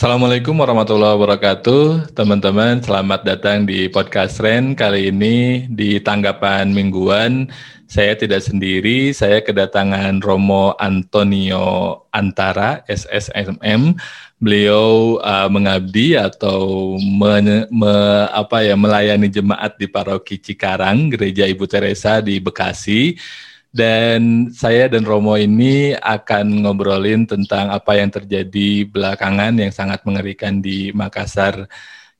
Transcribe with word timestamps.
Assalamualaikum 0.00 0.56
warahmatullahi 0.56 1.12
wabarakatuh, 1.12 2.16
teman-teman. 2.16 2.80
Selamat 2.80 3.20
datang 3.20 3.68
di 3.68 3.84
podcast 3.84 4.40
Ren. 4.40 4.72
Kali 4.72 5.12
ini 5.12 5.68
di 5.68 6.00
tanggapan 6.00 6.72
mingguan, 6.72 7.52
saya 7.84 8.16
tidak 8.16 8.40
sendiri. 8.40 9.12
Saya 9.12 9.44
kedatangan 9.44 10.24
Romo 10.24 10.72
Antonio 10.80 12.00
Antara, 12.16 12.80
SSMM. 12.88 13.92
Beliau 14.40 15.20
uh, 15.20 15.52
mengabdi 15.52 16.16
atau 16.16 16.96
me, 16.96 17.68
me, 17.68 17.94
apa 18.32 18.64
ya 18.64 18.80
melayani 18.80 19.28
jemaat 19.28 19.76
di 19.76 19.84
Paroki 19.84 20.40
Cikarang, 20.40 21.12
Gereja 21.12 21.44
Ibu 21.44 21.68
Teresa 21.68 22.24
di 22.24 22.40
Bekasi 22.40 23.20
dan 23.70 24.50
saya 24.50 24.90
dan 24.90 25.06
Romo 25.06 25.38
ini 25.38 25.94
akan 25.94 26.66
ngobrolin 26.66 27.22
tentang 27.22 27.70
apa 27.70 27.94
yang 27.94 28.10
terjadi 28.10 28.82
belakangan 28.90 29.54
yang 29.54 29.70
sangat 29.70 30.02
mengerikan 30.02 30.58
di 30.58 30.90
Makassar. 30.90 31.70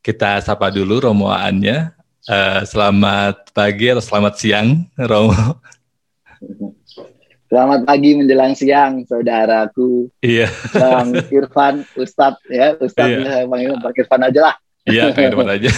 Kita 0.00 0.38
sapa 0.40 0.70
dulu 0.70 1.10
Romo 1.10 1.28
Aannya. 1.28 1.92
Uh, 2.30 2.62
selamat 2.62 3.50
pagi 3.50 3.90
atau 3.90 4.04
selamat 4.04 4.34
siang, 4.38 4.86
Romo. 4.94 5.58
Selamat 7.50 7.82
pagi 7.82 8.14
menjelang 8.14 8.54
siang, 8.54 9.02
saudaraku. 9.10 10.06
Iya. 10.22 10.46
Bang 10.70 11.18
Irfan, 11.34 11.82
Ustadz 11.98 12.46
ya, 12.46 12.78
Ustadz 12.78 13.10
iya. 13.10 13.26
saya 13.26 13.44
panggil 13.50 13.74
Bang 13.82 13.94
Irfan 13.98 14.22
aja 14.22 14.40
lah. 14.46 14.54
Iya, 14.86 15.10
Bang 15.10 15.26
Irfan 15.34 15.50
aja. 15.58 15.70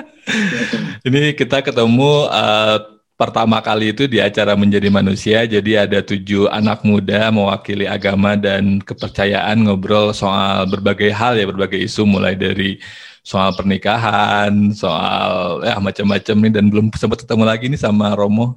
Ini 1.06 1.36
kita 1.36 1.60
ketemu 1.60 2.32
uh, 2.32 2.99
pertama 3.20 3.60
kali 3.60 3.92
itu 3.92 4.08
di 4.08 4.16
acara 4.16 4.56
Menjadi 4.56 4.88
Manusia, 4.88 5.44
jadi 5.44 5.84
ada 5.84 6.00
tujuh 6.00 6.48
anak 6.48 6.80
muda 6.88 7.28
mewakili 7.28 7.84
agama 7.84 8.32
dan 8.32 8.80
kepercayaan 8.80 9.68
ngobrol 9.68 10.16
soal 10.16 10.64
berbagai 10.64 11.12
hal 11.12 11.36
ya, 11.36 11.44
berbagai 11.44 11.84
isu 11.84 12.08
mulai 12.08 12.32
dari 12.32 12.80
soal 13.20 13.52
pernikahan, 13.52 14.72
soal 14.72 15.60
ya 15.60 15.76
macam-macam 15.76 16.36
nih 16.48 16.52
dan 16.56 16.64
belum 16.72 16.86
sempat 16.96 17.20
ketemu 17.20 17.44
lagi 17.44 17.68
nih 17.68 17.76
sama 17.76 18.16
Romo. 18.16 18.56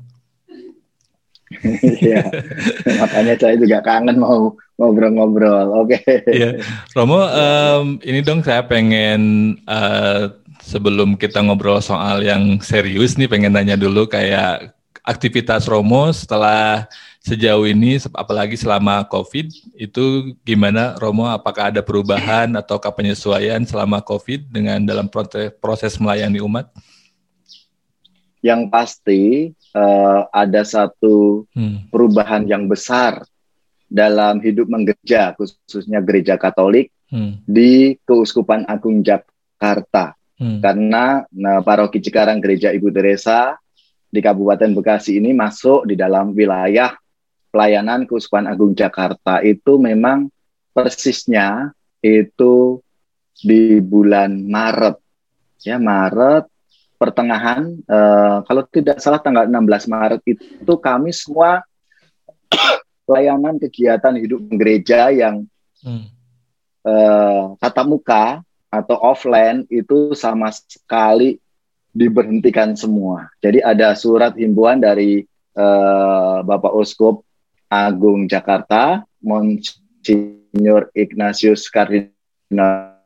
Iya, 2.01 2.33
makanya 2.97 3.37
saya 3.37 3.53
juga 3.61 3.77
kangen 3.85 4.17
mau 4.17 4.57
ngobrol-ngobrol. 4.81 5.85
Oke. 5.85 6.01
Okay. 6.01 6.17
Iya, 6.33 6.49
Romo, 6.97 7.29
um, 7.29 8.01
ini 8.01 8.25
dong 8.25 8.41
saya 8.41 8.65
pengen 8.65 9.53
uh, 9.69 10.33
sebelum 10.63 11.19
kita 11.19 11.43
ngobrol 11.43 11.83
soal 11.83 12.23
yang 12.23 12.57
serius 12.63 13.19
nih 13.19 13.27
pengen 13.27 13.51
nanya 13.51 13.75
dulu 13.75 14.07
kayak 14.07 14.71
aktivitas 15.03 15.67
Romo 15.67 16.07
setelah 16.15 16.87
sejauh 17.19 17.67
ini 17.67 17.99
apalagi 18.15 18.55
selama 18.55 19.03
Covid 19.11 19.51
itu 19.75 20.33
gimana 20.47 20.95
Romo 20.95 21.27
apakah 21.27 21.75
ada 21.75 21.83
perubahan 21.83 22.47
atau 22.55 22.79
penyesuaian 22.79 23.59
selama 23.67 23.99
Covid 23.99 24.47
dengan 24.47 24.79
dalam 24.79 25.11
proses 25.59 25.99
melayani 25.99 26.39
umat? 26.39 26.71
Yang 28.43 28.61
pasti 28.71 29.21
uh, 29.75 30.27
ada 30.31 30.63
satu 30.63 31.47
hmm. 31.51 31.91
perubahan 31.91 32.47
yang 32.47 32.67
besar 32.67 33.23
dalam 33.87 34.39
hidup 34.39 34.67
menggereja 34.71 35.35
khususnya 35.35 35.99
gereja 35.99 36.39
Katolik 36.39 36.91
hmm. 37.11 37.43
di 37.43 37.99
Keuskupan 38.03 38.67
Agung 38.67 39.03
Jakarta 39.03 40.15
Hmm. 40.37 40.59
Karena 40.59 41.21
nah, 41.29 41.61
paroki 41.61 42.01
Cikarang 42.01 42.41
Gereja 42.41 42.73
Ibu 42.73 42.89
Teresa 42.89 43.53
di 44.09 44.21
Kabupaten 44.21 44.73
Bekasi 44.73 45.17
ini 45.17 45.33
masuk 45.33 45.89
di 45.89 45.97
dalam 45.97 46.33
wilayah 46.33 46.93
pelayanan 47.53 48.09
Keuskupan 48.09 48.49
Agung 48.49 48.73
Jakarta 48.73 49.41
itu 49.45 49.77
memang 49.77 50.29
persisnya 50.73 51.69
itu 52.01 52.81
di 53.33 53.77
bulan 53.81 54.45
Maret 54.49 54.97
ya 55.61 55.77
Maret 55.77 56.49
pertengahan 56.97 57.77
eh, 57.85 58.37
kalau 58.45 58.63
tidak 58.69 58.97
salah 59.01 59.21
tanggal 59.21 59.45
16 59.45 59.89
Maret 59.89 60.21
itu 60.25 60.73
kami 60.81 61.09
semua 61.13 61.61
pelayanan 63.05 63.61
kegiatan 63.61 64.17
hidup 64.17 64.41
gereja 64.53 65.09
yang 65.13 65.45
hmm. 65.81 66.05
eh, 66.85 67.43
tatap 67.61 67.85
muka 67.85 68.41
atau 68.73 68.97
offline 68.97 69.69
itu 69.69 70.17
sama 70.17 70.49
sekali 70.49 71.37
diberhentikan 71.93 72.73
semua. 72.73 73.29
Jadi 73.37 73.61
ada 73.61 73.93
surat 73.93 74.33
himbauan 74.33 74.81
dari 74.81 75.21
uh, 75.53 76.41
Bapak 76.41 76.73
Uskup 76.73 77.21
Agung 77.69 78.25
Jakarta, 78.25 79.05
Monsignor 79.21 80.89
Ignatius 80.97 81.69
Kardinal 81.69 82.97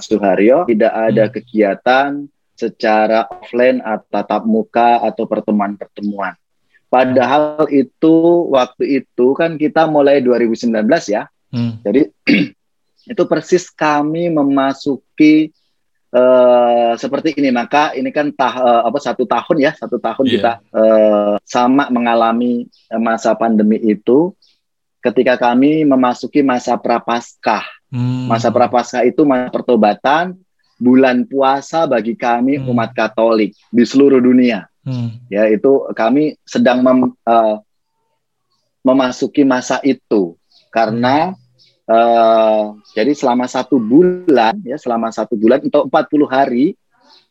Suharyo, 0.00 0.64
tidak 0.64 0.92
ada 0.96 1.24
hmm. 1.28 1.32
kegiatan 1.36 2.08
secara 2.56 3.28
offline 3.28 3.84
atau 3.84 4.08
tatap 4.08 4.42
muka 4.48 5.04
atau 5.04 5.28
pertemuan-pertemuan. 5.28 6.36
Padahal 6.90 7.70
itu 7.70 8.48
waktu 8.50 9.04
itu 9.04 9.26
kan 9.36 9.60
kita 9.60 9.84
mulai 9.86 10.24
2019 10.24 10.74
ya. 11.12 11.28
Hmm. 11.52 11.78
Jadi 11.84 12.08
itu 13.08 13.22
persis 13.24 13.72
kami 13.72 14.28
memasuki 14.28 15.54
uh, 16.12 16.92
seperti 16.98 17.38
ini 17.38 17.50
maka 17.54 17.94
ini 17.96 18.10
kan 18.12 18.34
tah, 18.34 18.54
uh, 18.60 18.82
apa 18.86 18.98
satu 19.00 19.24
tahun 19.24 19.56
ya 19.60 19.72
satu 19.72 19.96
tahun 19.96 20.24
yeah. 20.26 20.32
kita 20.36 20.52
uh, 20.74 21.34
sama 21.46 21.88
mengalami 21.88 22.68
masa 23.00 23.32
pandemi 23.38 23.80
itu 23.80 24.34
ketika 25.00 25.40
kami 25.40 25.86
memasuki 25.88 26.44
masa 26.44 26.76
prapaskah 26.76 27.64
hmm. 27.88 28.28
masa 28.28 28.52
prapaskah 28.52 29.06
itu 29.08 29.24
masa 29.24 29.48
pertobatan 29.48 30.36
bulan 30.80 31.24
puasa 31.24 31.84
bagi 31.88 32.16
kami 32.16 32.60
hmm. 32.60 32.68
umat 32.68 32.92
Katolik 32.92 33.56
di 33.72 33.84
seluruh 33.84 34.20
dunia 34.20 34.68
hmm. 34.84 35.32
ya 35.32 35.48
itu 35.48 35.88
kami 35.96 36.36
sedang 36.44 36.84
mem, 36.84 37.16
uh, 37.24 37.56
memasuki 38.84 39.44
masa 39.44 39.80
itu 39.84 40.36
karena 40.68 41.32
hmm 41.32 41.48
Uh, 41.90 42.78
jadi 42.94 43.10
selama 43.18 43.50
satu 43.50 43.82
bulan 43.82 44.54
ya 44.62 44.78
selama 44.78 45.10
satu 45.10 45.34
bulan 45.34 45.58
untuk 45.58 45.90
40 45.90 46.22
hari 46.30 46.78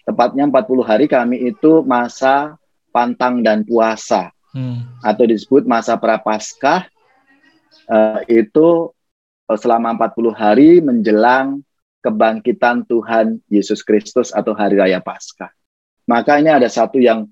tepatnya 0.03 0.51
40 0.51 0.83
hari 0.83 1.07
kami 1.07 1.47
itu 1.47 1.79
masa 1.87 2.59
pantang 2.91 3.39
dan 3.39 3.63
puasa 3.63 4.35
hmm. 4.51 4.99
atau 4.99 5.23
disebut 5.23 5.63
masa 5.63 5.95
prapaskah 5.95 6.91
uh, 7.87 8.19
itu 8.27 8.91
selama 9.47 9.95
40 9.95 10.35
hari 10.35 10.83
menjelang 10.83 11.63
kebangkitan 12.03 12.83
Tuhan 12.83 13.39
Yesus 13.47 13.83
Kristus 13.83 14.31
atau 14.31 14.55
hari 14.55 14.79
raya 14.79 15.03
Paskah. 15.03 15.51
Makanya 16.07 16.59
ada 16.59 16.67
satu 16.71 16.99
yang 16.99 17.27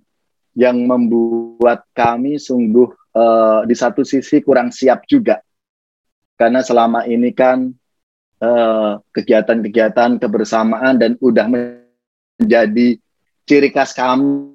yang 0.58 0.80
membuat 0.80 1.86
kami 1.92 2.40
sungguh 2.42 2.90
uh, 3.14 3.62
di 3.68 3.76
satu 3.78 4.02
sisi 4.02 4.42
kurang 4.42 4.74
siap 4.74 5.06
juga 5.06 5.44
karena 6.38 6.62
selama 6.62 7.04
ini 7.10 7.34
kan 7.34 7.74
eh, 8.40 8.92
kegiatan-kegiatan 9.12 10.22
kebersamaan 10.22 11.02
dan 11.02 11.18
udah 11.18 11.50
menjadi 11.50 13.02
ciri 13.48 13.70
khas 13.74 13.96
kami, 13.98 14.46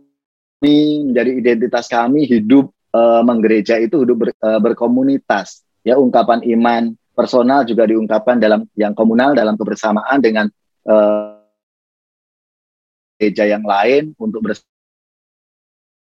menjadi 1.10 1.30
identitas 1.32 1.88
kami 1.90 2.28
hidup 2.28 2.70
uh, 2.92 3.24
menggereja 3.24 3.80
itu 3.80 4.04
hidup 4.04 4.28
ber, 4.28 4.30
uh, 4.38 4.60
berkomunitas. 4.60 5.64
Ya 5.82 5.98
ungkapan 5.98 6.44
iman 6.44 6.94
personal 7.16 7.64
juga 7.66 7.88
diungkapkan 7.88 8.38
dalam 8.38 8.68
yang 8.78 8.94
komunal 8.94 9.34
dalam 9.34 9.58
kebersamaan 9.58 10.22
dengan 10.22 10.46
uh, 10.86 11.40
gereja 13.18 13.48
yang 13.48 13.64
lain 13.66 14.14
untuk 14.20 14.44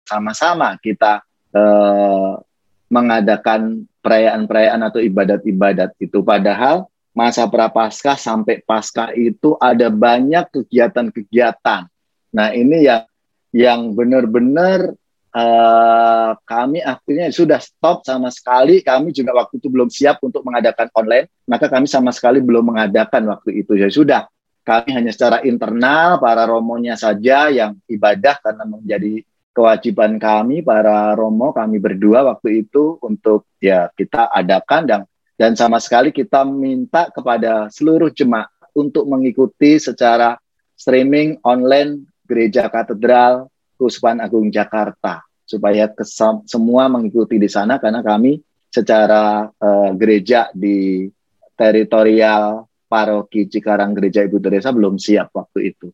bersama-sama 0.06 0.78
kita 0.78 1.24
uh, 1.56 2.38
mengadakan 2.86 3.88
perayaan-perayaan 4.06 4.86
atau 4.86 5.02
ibadat-ibadat 5.02 5.98
itu. 5.98 6.22
Padahal 6.22 6.86
masa 7.10 7.50
prapaskah 7.50 8.14
sampai 8.14 8.62
pasca 8.62 9.10
itu 9.18 9.58
ada 9.58 9.90
banyak 9.90 10.46
kegiatan-kegiatan. 10.54 11.90
Nah 12.30 12.48
ini 12.54 12.86
yang 12.86 13.02
yang 13.50 13.80
benar-benar 13.98 14.94
uh, 15.34 16.38
kami 16.46 16.86
akhirnya 16.86 17.34
sudah 17.34 17.58
stop 17.58 18.06
sama 18.06 18.30
sekali. 18.30 18.78
Kami 18.86 19.10
juga 19.10 19.34
waktu 19.34 19.58
itu 19.58 19.66
belum 19.66 19.90
siap 19.90 20.22
untuk 20.22 20.46
mengadakan 20.46 20.86
online, 20.94 21.26
maka 21.50 21.66
kami 21.66 21.90
sama 21.90 22.14
sekali 22.14 22.38
belum 22.38 22.70
mengadakan 22.70 23.26
waktu 23.26 23.66
itu. 23.66 23.74
Ya 23.74 23.90
sudah, 23.90 24.30
kami 24.62 24.94
hanya 24.94 25.10
secara 25.10 25.42
internal 25.42 26.22
para 26.22 26.46
romonya 26.46 26.94
saja 26.94 27.50
yang 27.50 27.74
ibadah 27.90 28.38
karena 28.38 28.62
menjadi 28.62 29.26
kewajiban 29.56 30.20
kami 30.20 30.60
para 30.60 31.16
romo 31.16 31.56
kami 31.56 31.80
berdua 31.80 32.28
waktu 32.28 32.68
itu 32.68 33.00
untuk 33.00 33.48
ya 33.56 33.88
kita 33.96 34.28
adakan 34.28 34.82
dan 34.84 35.00
dan 35.40 35.56
sama 35.56 35.80
sekali 35.80 36.12
kita 36.12 36.44
minta 36.44 37.08
kepada 37.08 37.72
seluruh 37.72 38.12
jemaat 38.12 38.52
untuk 38.76 39.08
mengikuti 39.08 39.80
secara 39.80 40.36
streaming 40.76 41.40
online 41.40 42.04
Gereja 42.28 42.68
Katedral 42.68 43.48
Kuspan 43.80 44.20
Agung 44.20 44.52
Jakarta 44.52 45.24
supaya 45.48 45.88
kesam, 45.88 46.44
semua 46.44 46.92
mengikuti 46.92 47.40
di 47.40 47.48
sana 47.48 47.80
karena 47.80 48.04
kami 48.04 48.36
secara 48.68 49.48
uh, 49.48 49.90
gereja 49.96 50.52
di 50.52 51.08
teritorial 51.56 52.68
paroki 52.84 53.48
Cikarang 53.48 53.96
Gereja 53.96 54.20
Ibu 54.20 54.36
Teresa 54.36 54.68
belum 54.74 55.00
siap 55.00 55.32
waktu 55.32 55.72
itu. 55.72 55.88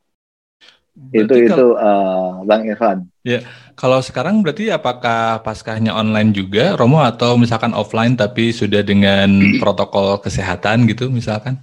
Berarti 0.93 1.17
itu 1.25 1.35
itu 1.49 1.67
uh, 1.73 2.45
Bang 2.45 2.69
Irfan. 2.69 3.09
Ya, 3.25 3.41
kalau 3.81 4.05
sekarang 4.05 4.45
berarti 4.45 4.69
apakah 4.69 5.41
paskahnya 5.41 5.97
online 5.97 6.37
juga, 6.37 6.77
Romo, 6.77 7.01
atau 7.01 7.41
misalkan 7.41 7.73
offline 7.73 8.13
tapi 8.13 8.53
sudah 8.53 8.85
dengan 8.85 9.31
protokol 9.63 10.21
kesehatan 10.21 10.85
gitu, 10.85 11.09
misalkan? 11.09 11.57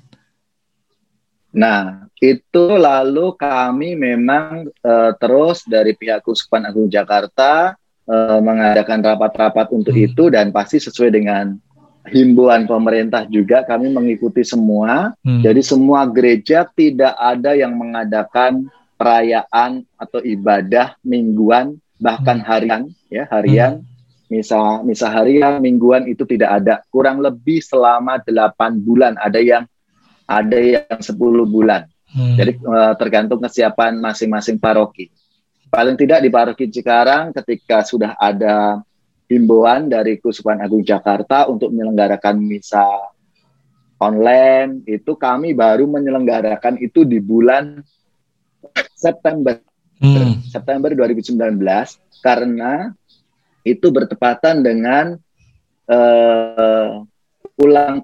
Nah, 1.53 2.09
itu 2.21 2.65
lalu 2.77 3.33
kami 3.37 3.93
memang 3.93 4.69
uh, 4.81 5.11
terus 5.17 5.65
dari 5.65 5.93
pihak 5.93 6.25
Kuskupan 6.25 6.65
Agung 6.65 6.89
Jakarta 6.89 7.77
uh, 8.09 8.39
mengadakan 8.41 9.05
rapat-rapat 9.05 9.69
untuk 9.73 9.93
hmm. 9.93 10.05
itu 10.09 10.23
dan 10.33 10.49
pasti 10.49 10.81
sesuai 10.81 11.09
dengan 11.13 11.57
himbauan 12.09 12.65
pemerintah 12.65 13.29
juga 13.29 13.61
kami 13.65 13.93
mengikuti 13.93 14.41
semua. 14.41 15.13
Hmm. 15.21 15.41
Jadi 15.45 15.61
semua 15.61 16.09
gereja 16.09 16.65
tidak 16.65 17.13
ada 17.17 17.53
yang 17.53 17.77
mengadakan 17.77 18.69
perayaan 18.99 19.87
atau 19.95 20.19
ibadah 20.19 20.99
mingguan 21.07 21.79
bahkan 21.95 22.43
hmm. 22.43 22.47
harian 22.47 22.81
ya 23.07 23.23
harian. 23.31 23.79
Hmm. 23.79 23.87
Misa 24.29 24.85
misa 24.85 25.09
harian 25.09 25.57
mingguan 25.57 26.05
itu 26.05 26.21
tidak 26.27 26.61
ada. 26.61 26.85
Kurang 26.93 27.23
lebih 27.23 27.63
selama 27.63 28.21
8 28.21 28.77
bulan 28.77 29.17
ada 29.17 29.41
yang 29.41 29.65
ada 30.29 30.59
yang 30.59 30.99
10 31.01 31.17
bulan. 31.49 31.89
Hmm. 32.11 32.37
Jadi 32.37 32.61
uh, 32.61 32.93
tergantung 32.99 33.41
kesiapan 33.41 33.97
masing-masing 33.97 34.61
paroki. 34.61 35.09
Paling 35.73 35.97
tidak 35.97 36.21
di 36.21 36.29
paroki 36.29 36.69
Cikarang 36.69 37.33
ketika 37.33 37.81
sudah 37.81 38.13
ada 38.21 38.81
himbauan 39.29 39.89
dari 39.89 40.17
Kuskupan 40.17 40.61
Agung 40.61 40.81
Jakarta 40.81 41.45
untuk 41.49 41.73
menyelenggarakan 41.73 42.37
misa 42.41 42.85
online 44.01 44.81
itu 44.89 45.13
kami 45.13 45.53
baru 45.53 45.85
menyelenggarakan 45.85 46.81
itu 46.81 47.05
di 47.05 47.21
bulan 47.21 47.83
September 48.95 49.59
hmm. 50.01 50.45
September 50.47 50.91
2019 50.91 51.35
karena 52.19 52.91
itu 53.63 53.87
bertepatan 53.91 54.63
dengan 54.63 55.19
uh, 55.87 57.03
ulang 57.59 58.03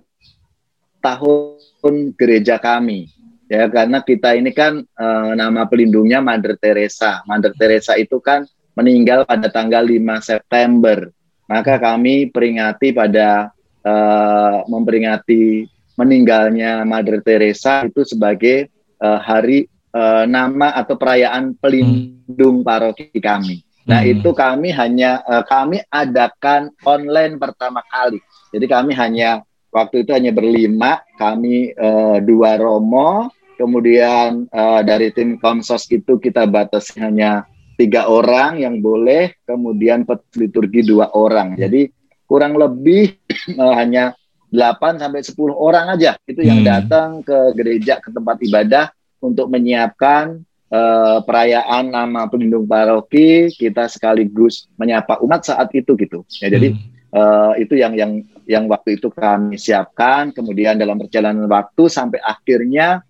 tahun 0.99 2.15
gereja 2.15 2.59
kami 2.59 3.11
ya 3.45 3.69
karena 3.69 4.01
kita 4.01 4.33
ini 4.35 4.51
kan 4.55 4.81
uh, 4.81 5.31
nama 5.37 5.69
pelindungnya 5.69 6.19
Mother 6.19 6.57
Teresa 6.57 7.21
Mother 7.29 7.53
Teresa 7.53 7.93
itu 7.95 8.17
kan 8.17 8.47
meninggal 8.75 9.23
pada 9.23 9.47
tanggal 9.49 9.87
5 9.87 10.03
September. 10.21 11.09
Maka 11.47 11.79
kami 11.79 12.29
peringati 12.29 12.91
pada 12.91 13.49
uh, 13.81 14.57
memperingati 14.67 15.65
meninggalnya 15.95 16.83
Mother 16.83 17.23
Teresa 17.23 17.87
itu 17.87 18.03
sebagai 18.03 18.67
uh, 18.99 19.17
hari 19.23 19.71
uh, 19.95 20.23
nama 20.27 20.75
atau 20.75 20.99
perayaan 20.99 21.55
pelindung 21.55 22.61
hmm. 22.61 22.67
paroki 22.67 23.07
kami. 23.23 23.63
Nah, 23.87 24.03
hmm. 24.03 24.11
itu 24.19 24.29
kami 24.35 24.75
hanya 24.75 25.23
uh, 25.23 25.45
kami 25.47 25.79
adakan 25.87 26.75
online 26.83 27.39
pertama 27.39 27.79
kali. 27.87 28.19
Jadi 28.51 28.65
kami 28.67 28.91
hanya 28.97 29.45
waktu 29.71 30.03
itu 30.03 30.11
hanya 30.11 30.35
berlima, 30.35 30.99
kami 31.15 31.71
uh, 31.71 32.19
dua 32.19 32.59
romo, 32.59 33.31
kemudian 33.55 34.51
uh, 34.51 34.81
dari 34.83 35.15
tim 35.15 35.39
konsos 35.39 35.87
itu 35.87 36.19
kita 36.19 36.43
batasi 36.49 36.99
hanya 36.99 37.47
tiga 37.79 38.07
orang 38.07 38.59
yang 38.59 38.79
boleh, 38.81 39.37
kemudian 39.47 40.03
liturgi 40.35 40.81
dua 40.83 41.13
orang. 41.13 41.55
Jadi 41.55 41.87
kurang 42.25 42.57
lebih 42.57 43.15
uh, 43.55 43.75
hanya 43.79 44.17
8 44.55 45.03
sampai 45.03 45.19
10 45.19 45.35
orang 45.51 45.99
aja 45.99 46.15
itu 46.23 46.39
yang 46.39 46.63
hmm. 46.63 46.69
datang 46.69 47.19
ke 47.25 47.51
gereja 47.59 47.99
ke 47.99 48.07
tempat 48.07 48.39
ibadah 48.39 48.87
untuk 49.25 49.49
menyiapkan 49.49 50.45
uh, 50.69 51.19
perayaan 51.25 51.89
nama 51.89 52.29
pelindung 52.29 52.69
paroki 52.69 53.49
kita 53.53 53.89
sekaligus 53.89 54.69
menyapa 54.77 55.17
umat 55.25 55.45
saat 55.45 55.73
itu 55.73 55.97
gitu. 55.97 56.21
Ya 56.41 56.53
jadi 56.53 56.77
hmm. 56.77 56.81
uh, 57.13 57.53
itu 57.57 57.75
yang 57.79 57.93
yang 57.97 58.11
yang 58.45 58.69
waktu 58.69 59.01
itu 59.01 59.09
kami 59.09 59.57
siapkan 59.57 60.29
kemudian 60.29 60.77
dalam 60.77 61.01
perjalanan 61.01 61.49
waktu 61.49 61.89
sampai 61.89 62.21
akhirnya 62.21 63.01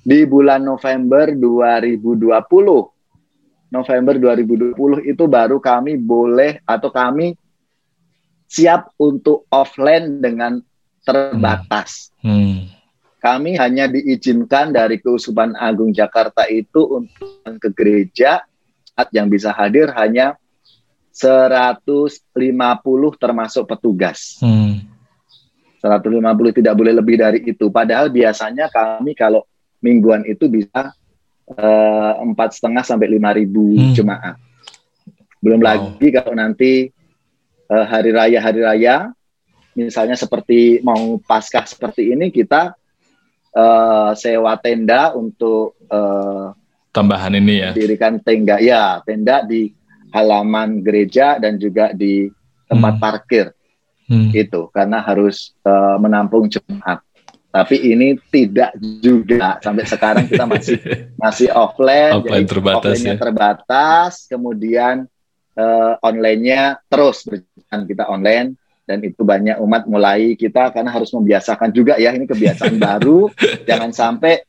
di 0.00 0.24
bulan 0.24 0.64
November 0.64 1.28
2020 1.28 2.40
November 3.70 4.14
2020 4.18 5.06
itu 5.06 5.24
baru 5.30 5.62
kami 5.62 5.94
boleh 6.00 6.58
atau 6.66 6.90
kami 6.90 7.38
siap 8.50 8.90
untuk 8.98 9.46
offline 9.46 10.18
dengan 10.18 10.58
terbatas. 11.06 12.10
Hmm. 12.18 12.66
Hmm. 12.66 12.79
Kami 13.20 13.60
hanya 13.60 13.84
diizinkan 13.86 14.72
dari 14.72 14.96
Keuskupan 14.96 15.52
Agung 15.54 15.92
Jakarta 15.92 16.48
itu 16.48 17.04
untuk 17.04 17.44
ke 17.60 17.68
gereja 17.76 18.40
yang 19.12 19.28
bisa 19.28 19.52
hadir 19.52 19.92
hanya 19.92 20.40
150 21.12 22.32
termasuk 23.20 23.68
petugas. 23.68 24.40
Hmm. 24.40 24.80
150 25.84 26.58
tidak 26.64 26.74
boleh 26.76 26.92
lebih 26.96 27.16
dari 27.20 27.40
itu. 27.44 27.68
Padahal 27.68 28.08
biasanya 28.08 28.72
kami 28.72 29.12
kalau 29.12 29.44
mingguan 29.80 30.24
itu 30.24 30.48
bisa 30.48 30.92
Eh, 31.50 32.12
empat 32.22 32.54
setengah 32.54 32.86
sampai 32.86 33.10
lima 33.10 33.34
ribu 33.34 33.74
hmm. 33.74 33.90
jemaat. 33.90 34.38
Belum 35.42 35.58
wow. 35.58 35.66
lagi 35.66 36.06
kalau 36.14 36.30
nanti 36.38 36.94
uh, 37.66 37.86
hari 37.90 38.14
raya 38.14 38.38
hari 38.38 38.62
raya, 38.62 39.10
misalnya 39.74 40.14
seperti 40.14 40.78
mau 40.86 41.18
paskah 41.18 41.66
seperti 41.66 42.14
ini 42.14 42.30
kita 42.30 42.78
uh, 43.54 44.10
sewa 44.14 44.54
tenda 44.58 45.14
untuk 45.14 45.78
uh, 45.90 46.54
tambahan 46.90 47.38
ini 47.38 47.54
ya. 47.66 47.70
Dirikan 47.74 48.18
tenda 48.22 48.58
ya 48.58 48.98
tenda 49.02 49.42
di 49.46 49.70
halaman 50.10 50.82
gereja 50.82 51.38
dan 51.38 51.56
juga 51.58 51.94
di 51.94 52.26
tempat 52.66 52.94
hmm. 52.98 53.02
parkir 53.02 53.46
hmm. 54.10 54.30
itu 54.34 54.70
karena 54.74 55.02
harus 55.02 55.54
uh, 55.66 55.98
menampung 55.98 56.50
jemaat. 56.50 57.02
Tapi 57.50 57.82
ini 57.82 58.14
tidak 58.30 58.78
juga 59.02 59.58
sampai 59.58 59.82
sekarang 59.82 60.30
kita 60.30 60.46
masih 60.46 60.78
masih 61.22 61.48
offline, 61.50 62.22
offline 62.22 62.46
jadi 62.46 62.46
terbatas 62.46 62.78
offline-nya 62.78 63.14
ya. 63.14 63.18
terbatas, 63.18 64.12
kemudian 64.30 64.94
uh, 65.58 65.98
online-nya 65.98 66.78
terus 66.86 67.26
berjalan 67.26 67.82
kita 67.90 68.04
online 68.06 68.48
dan 68.90 68.98
itu 69.06 69.22
banyak 69.22 69.62
umat 69.62 69.86
mulai 69.86 70.34
kita 70.34 70.74
karena 70.74 70.90
harus 70.90 71.14
membiasakan 71.14 71.70
juga 71.70 71.94
ya 71.94 72.10
ini 72.10 72.26
kebiasaan 72.26 72.74
baru, 72.90 73.30
jangan 73.62 73.94
sampai 73.94 74.42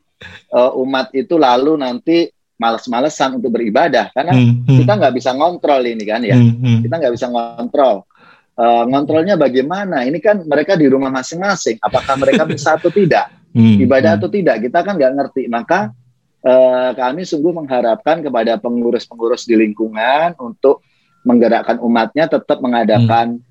uh, 0.50 0.74
umat 0.82 1.14
itu 1.14 1.38
lalu 1.38 1.78
nanti 1.78 2.26
males-malesan 2.58 3.38
untuk 3.38 3.54
beribadah 3.54 4.10
karena 4.14 4.34
hmm, 4.34 4.66
hmm. 4.66 4.78
kita 4.82 4.94
nggak 4.98 5.14
bisa 5.14 5.30
ngontrol 5.38 5.82
ini 5.86 6.04
kan 6.10 6.22
ya, 6.26 6.34
hmm, 6.34 6.58
hmm. 6.58 6.80
kita 6.90 6.96
nggak 6.98 7.14
bisa 7.14 7.28
ngontrol 7.30 8.10
uh, 8.58 8.84
ngontrolnya 8.88 9.36
bagaimana? 9.40 10.04
Ini 10.06 10.18
kan 10.20 10.44
mereka 10.46 10.78
di 10.78 10.86
rumah 10.90 11.10
masing-masing. 11.10 11.82
Apakah 11.82 12.16
mereka 12.20 12.44
bisa 12.48 12.76
atau 12.76 12.92
tidak? 12.92 13.30
Hmm, 13.52 13.84
Ibadah 13.84 14.16
hmm. 14.16 14.20
atau 14.24 14.30
tidak? 14.32 14.64
Kita 14.64 14.80
kan 14.80 14.96
nggak 14.96 15.12
ngerti. 15.12 15.44
Maka 15.52 15.92
uh, 16.40 16.96
kami 16.96 17.28
sungguh 17.28 17.52
mengharapkan 17.52 18.24
kepada 18.24 18.56
pengurus-pengurus 18.56 19.44
di 19.44 19.60
lingkungan 19.60 20.40
untuk 20.40 20.80
menggerakkan 21.28 21.84
umatnya 21.84 22.32
tetap 22.32 22.64
mengadakan 22.64 23.44
hmm. 23.44 23.51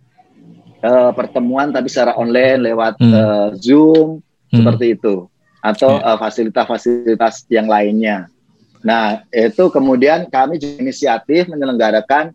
Uh, 0.84 1.12
pertemuan 1.12 1.70
tapi 1.70 1.88
secara 1.88 2.16
online 2.16 2.72
lewat 2.72 3.00
hmm. 3.00 3.12
uh, 3.12 3.48
Zoom 3.56 4.20
hmm. 4.20 4.56
seperti 4.56 4.86
itu 4.98 5.28
atau 5.60 6.00
yeah. 6.00 6.16
uh, 6.16 6.18
fasilitas-fasilitas 6.18 7.44
yang 7.52 7.68
lainnya. 7.68 8.32
Nah, 8.80 9.20
itu 9.28 9.68
kemudian 9.68 10.24
kami 10.32 10.56
inisiatif 10.56 11.52
menyelenggarakan 11.52 12.32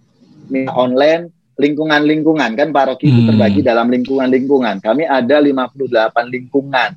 online 0.69 1.33
lingkungan-lingkungan 1.57 2.53
kan 2.53 2.69
paroki 2.69 3.09
itu 3.09 3.25
hmm. 3.25 3.29
terbagi 3.33 3.61
dalam 3.65 3.89
lingkungan-lingkungan. 3.89 4.77
Kami 4.77 5.09
ada 5.09 5.41
58 5.41 5.89
lingkungan. 6.29 6.89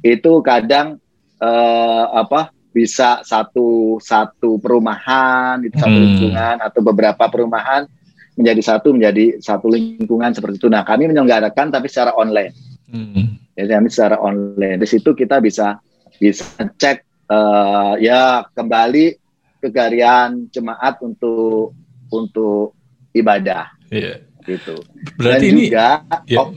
Itu 0.00 0.40
kadang 0.40 0.96
uh, 1.36 2.06
apa 2.16 2.48
bisa 2.72 3.20
satu 3.20 4.00
satu 4.00 4.56
perumahan 4.56 5.60
itu 5.60 5.76
satu 5.76 5.92
hmm. 5.92 6.04
lingkungan 6.08 6.56
atau 6.64 6.80
beberapa 6.80 7.28
perumahan 7.28 7.84
menjadi 8.36 8.62
satu 8.64 8.96
menjadi 8.96 9.38
satu 9.40 9.68
lingkungan 9.68 10.32
seperti 10.32 10.56
itu. 10.60 10.68
Nah, 10.72 10.82
kami 10.82 11.08
menyelenggarakan 11.08 11.68
tapi 11.72 11.86
secara 11.88 12.16
online. 12.16 12.52
Hmm. 12.88 13.36
Jadi 13.56 13.68
kami 13.68 13.88
secara 13.92 14.16
online. 14.20 14.80
Di 14.80 14.88
situ 14.88 15.12
kita 15.12 15.40
bisa 15.40 15.80
bisa 16.16 16.44
cek 16.56 17.28
uh, 17.28 17.96
ya 18.00 18.46
kembali 18.52 19.16
kegarian 19.62 20.48
jemaat 20.48 20.98
untuk 21.04 21.76
untuk 22.12 22.76
ibadah. 23.12 23.72
Iya. 23.92 24.24
Gitu. 24.42 24.74
Berarti 25.16 25.46
Dan 25.46 25.52
ini 25.54 25.62
juga, 25.70 25.88
ya. 26.26 26.38
oh, 26.42 26.50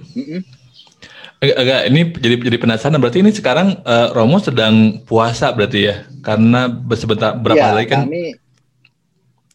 agak, 1.46 1.58
agak 1.62 1.80
ini 1.92 2.02
jadi 2.18 2.36
jadi 2.50 2.58
penasaran 2.58 2.98
berarti 2.98 3.20
ini 3.22 3.32
sekarang 3.36 3.68
uh, 3.86 4.10
Romo 4.16 4.42
sedang 4.42 5.06
puasa 5.06 5.54
berarti 5.54 5.80
ya 5.94 5.96
karena 6.26 6.66
sebentar 6.98 7.38
berapa 7.38 7.62
ya, 7.62 7.70
hari 7.76 7.86
kan 7.86 8.10
kami 8.10 8.34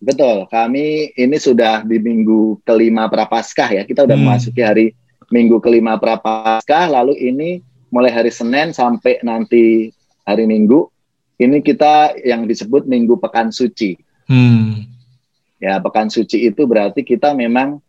betul 0.00 0.49
kami 0.49 1.12
ini 1.12 1.37
sudah 1.37 1.85
di 1.85 2.00
minggu 2.00 2.64
kelima 2.64 3.07
prapaskah 3.07 3.69
ya 3.76 3.83
kita 3.85 4.09
sudah 4.09 4.16
hmm. 4.16 4.26
memasuki 4.26 4.62
hari 4.64 4.87
minggu 5.28 5.61
kelima 5.61 6.00
prapaskah 6.00 6.88
lalu 6.88 7.14
ini 7.21 7.61
mulai 7.92 8.11
hari 8.11 8.33
Senin 8.33 8.73
sampai 8.73 9.21
nanti 9.21 9.92
hari 10.25 10.47
Minggu 10.47 10.87
ini 11.40 11.64
kita 11.64 12.21
yang 12.21 12.45
disebut 12.45 12.85
Minggu 12.85 13.16
Pekan 13.16 13.49
Suci. 13.49 13.97
Hmm. 14.28 14.85
Ya, 15.57 15.80
Pekan 15.80 16.12
Suci 16.12 16.45
itu 16.45 16.69
berarti 16.69 17.00
kita 17.00 17.33
memang 17.33 17.80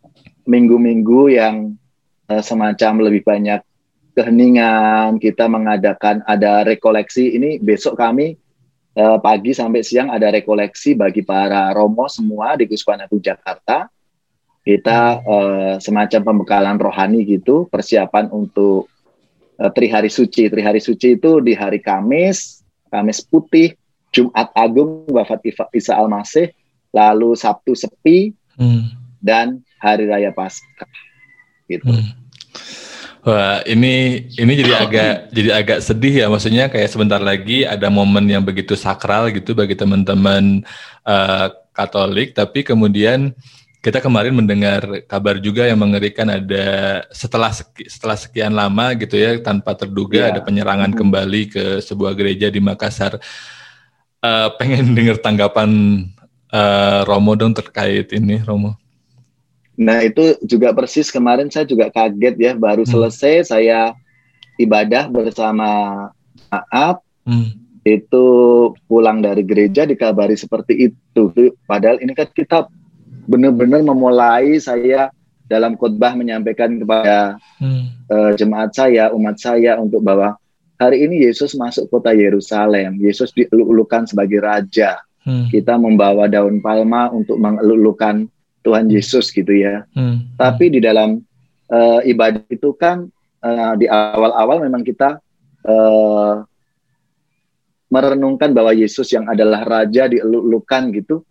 minggu-minggu 0.47 1.35
yang 1.35 1.75
uh, 2.31 2.39
semacam 2.39 3.11
lebih 3.11 3.27
banyak 3.27 3.59
keheningan, 4.15 5.19
kita 5.19 5.51
mengadakan 5.51 6.23
ada 6.23 6.63
rekoleksi. 6.63 7.35
Ini 7.35 7.59
besok 7.59 7.99
kami 7.99 8.39
uh, 8.97 9.17
pagi 9.19 9.51
sampai 9.55 9.81
siang 9.83 10.11
ada 10.11 10.31
rekoleksi 10.31 10.95
bagi 10.95 11.23
para 11.23 11.71
romo 11.71 12.07
semua 12.11 12.55
di 12.59 12.67
Kuspan 12.67 13.03
Agung 13.03 13.23
Jakarta. 13.23 13.87
Kita 14.61 15.25
uh, 15.25 15.75
semacam 15.81 16.21
pembekalan 16.21 16.77
rohani 16.77 17.25
gitu, 17.25 17.65
persiapan 17.65 18.29
untuk 18.29 18.85
uh, 19.57 19.71
Trihari 19.73 20.11
Suci. 20.11 20.53
Trihari 20.53 20.77
Suci 20.77 21.17
itu 21.17 21.41
di 21.41 21.57
hari 21.57 21.81
Kamis, 21.81 22.61
Kamis 22.93 23.25
Putih, 23.25 23.73
Jumat 24.13 24.53
Agung, 24.53 25.09
Wafat 25.09 25.41
Isa 25.73 25.97
Al-Masih, 25.97 26.53
lalu 26.93 27.33
Sabtu 27.33 27.73
sepi, 27.73 28.37
hmm. 28.59 29.17
dan 29.17 29.65
Hari 29.81 30.05
Raya 30.05 30.29
Paskah. 30.29 30.85
Gitu. 31.65 31.89
Hmm. 31.89 32.20
Wah, 33.21 33.61
ini 33.69 34.25
ini 34.33 34.53
jadi 34.57 34.73
agak 34.81 35.13
jadi 35.37 35.49
agak 35.61 35.79
sedih 35.85 36.25
ya. 36.25 36.27
Maksudnya 36.27 36.73
kayak 36.73 36.89
sebentar 36.89 37.21
lagi 37.21 37.69
ada 37.69 37.85
momen 37.93 38.25
yang 38.25 38.41
begitu 38.41 38.73
sakral 38.73 39.29
gitu 39.29 39.53
bagi 39.53 39.77
teman-teman 39.77 40.65
uh, 41.05 41.53
Katolik, 41.71 42.33
tapi 42.35 42.65
kemudian 42.65 43.31
kita 43.81 43.97
kemarin 43.97 44.37
mendengar 44.37 45.05
kabar 45.09 45.41
juga 45.41 45.65
yang 45.65 45.81
mengerikan 45.81 46.29
ada 46.29 47.01
setelah 47.09 47.49
seki, 47.49 47.89
setelah 47.89 48.17
sekian 48.17 48.53
lama 48.53 48.93
gitu 48.93 49.17
ya 49.17 49.41
tanpa 49.41 49.73
terduga 49.73 50.29
yeah. 50.29 50.29
ada 50.33 50.41
penyerangan 50.45 50.93
hmm. 50.93 50.99
kembali 51.01 51.41
ke 51.49 51.63
sebuah 51.81 52.13
gereja 52.17 52.49
di 52.49 52.61
Makassar. 52.61 53.21
Uh, 54.21 54.49
pengen 54.57 54.91
dengar 54.97 55.21
tanggapan 55.21 55.69
uh, 56.49 57.05
Romo 57.05 57.37
dong 57.37 57.53
terkait 57.53 58.09
ini, 58.17 58.41
Romo. 58.41 58.80
Nah 59.81 60.05
itu 60.05 60.37
juga 60.45 60.69
persis 60.77 61.09
kemarin 61.09 61.49
saya 61.49 61.65
juga 61.65 61.89
kaget 61.89 62.35
ya, 62.37 62.51
baru 62.53 62.85
hmm. 62.85 62.91
selesai 62.93 63.49
saya 63.49 63.97
ibadah 64.61 65.09
bersama 65.09 65.69
maaf, 66.53 67.01
hmm. 67.25 67.81
itu 67.81 68.25
pulang 68.85 69.25
dari 69.25 69.41
gereja 69.41 69.89
dikabari 69.89 70.37
seperti 70.37 70.93
itu. 70.93 71.33
Padahal 71.65 71.97
ini 71.97 72.13
kan 72.13 72.29
kita 72.29 72.69
benar-benar 73.25 73.81
memulai 73.81 74.61
saya 74.61 75.09
dalam 75.49 75.73
khotbah 75.73 76.13
menyampaikan 76.13 76.77
kepada 76.77 77.41
hmm. 77.57 78.05
uh, 78.05 78.31
jemaat 78.37 78.77
saya, 78.77 79.09
umat 79.17 79.41
saya 79.41 79.81
untuk 79.81 80.05
bahwa 80.05 80.37
hari 80.77 81.09
ini 81.09 81.25
Yesus 81.25 81.57
masuk 81.57 81.89
kota 81.89 82.13
Yerusalem, 82.13 83.01
Yesus 83.01 83.33
dielulukan 83.33 84.05
sebagai 84.05 84.45
raja 84.45 85.01
Hmm. 85.21 85.45
Kita 85.53 85.77
membawa 85.77 86.25
daun 86.25 86.65
palma 86.65 87.13
untuk 87.13 87.37
mengelulukan 87.37 88.25
Tuhan. 88.61 88.85
Yesus 88.89 89.33
gitu 89.33 89.51
ya. 89.51 89.85
Hmm. 89.93 90.29
Tapi 90.37 90.73
di 90.73 90.79
dalam 90.81 91.21
uh, 91.69 91.99
ibadah 92.05 92.45
itu 92.49 92.73
kan 92.77 93.09
uh, 93.41 93.73
di 93.77 93.89
awal-awal 93.89 94.61
memang 94.63 94.85
kita 94.85 95.17
uh, 95.65 96.45
merenungkan 97.91 98.55
bahwa 98.55 98.71
Yesus 98.71 99.11
yang 99.11 99.27
adalah 99.27 99.67
raja 99.67 100.07
dielulukan 100.07 100.93
gitu. 100.95 101.25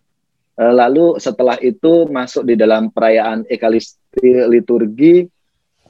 Uh, 0.59 0.73
lalu 0.75 1.17
setelah 1.17 1.57
itu 1.63 2.05
masuk 2.11 2.45
di 2.45 2.59
dalam 2.59 2.91
perayaan 2.91 3.47
ekalisti 3.47 4.45
liturgi 4.51 5.25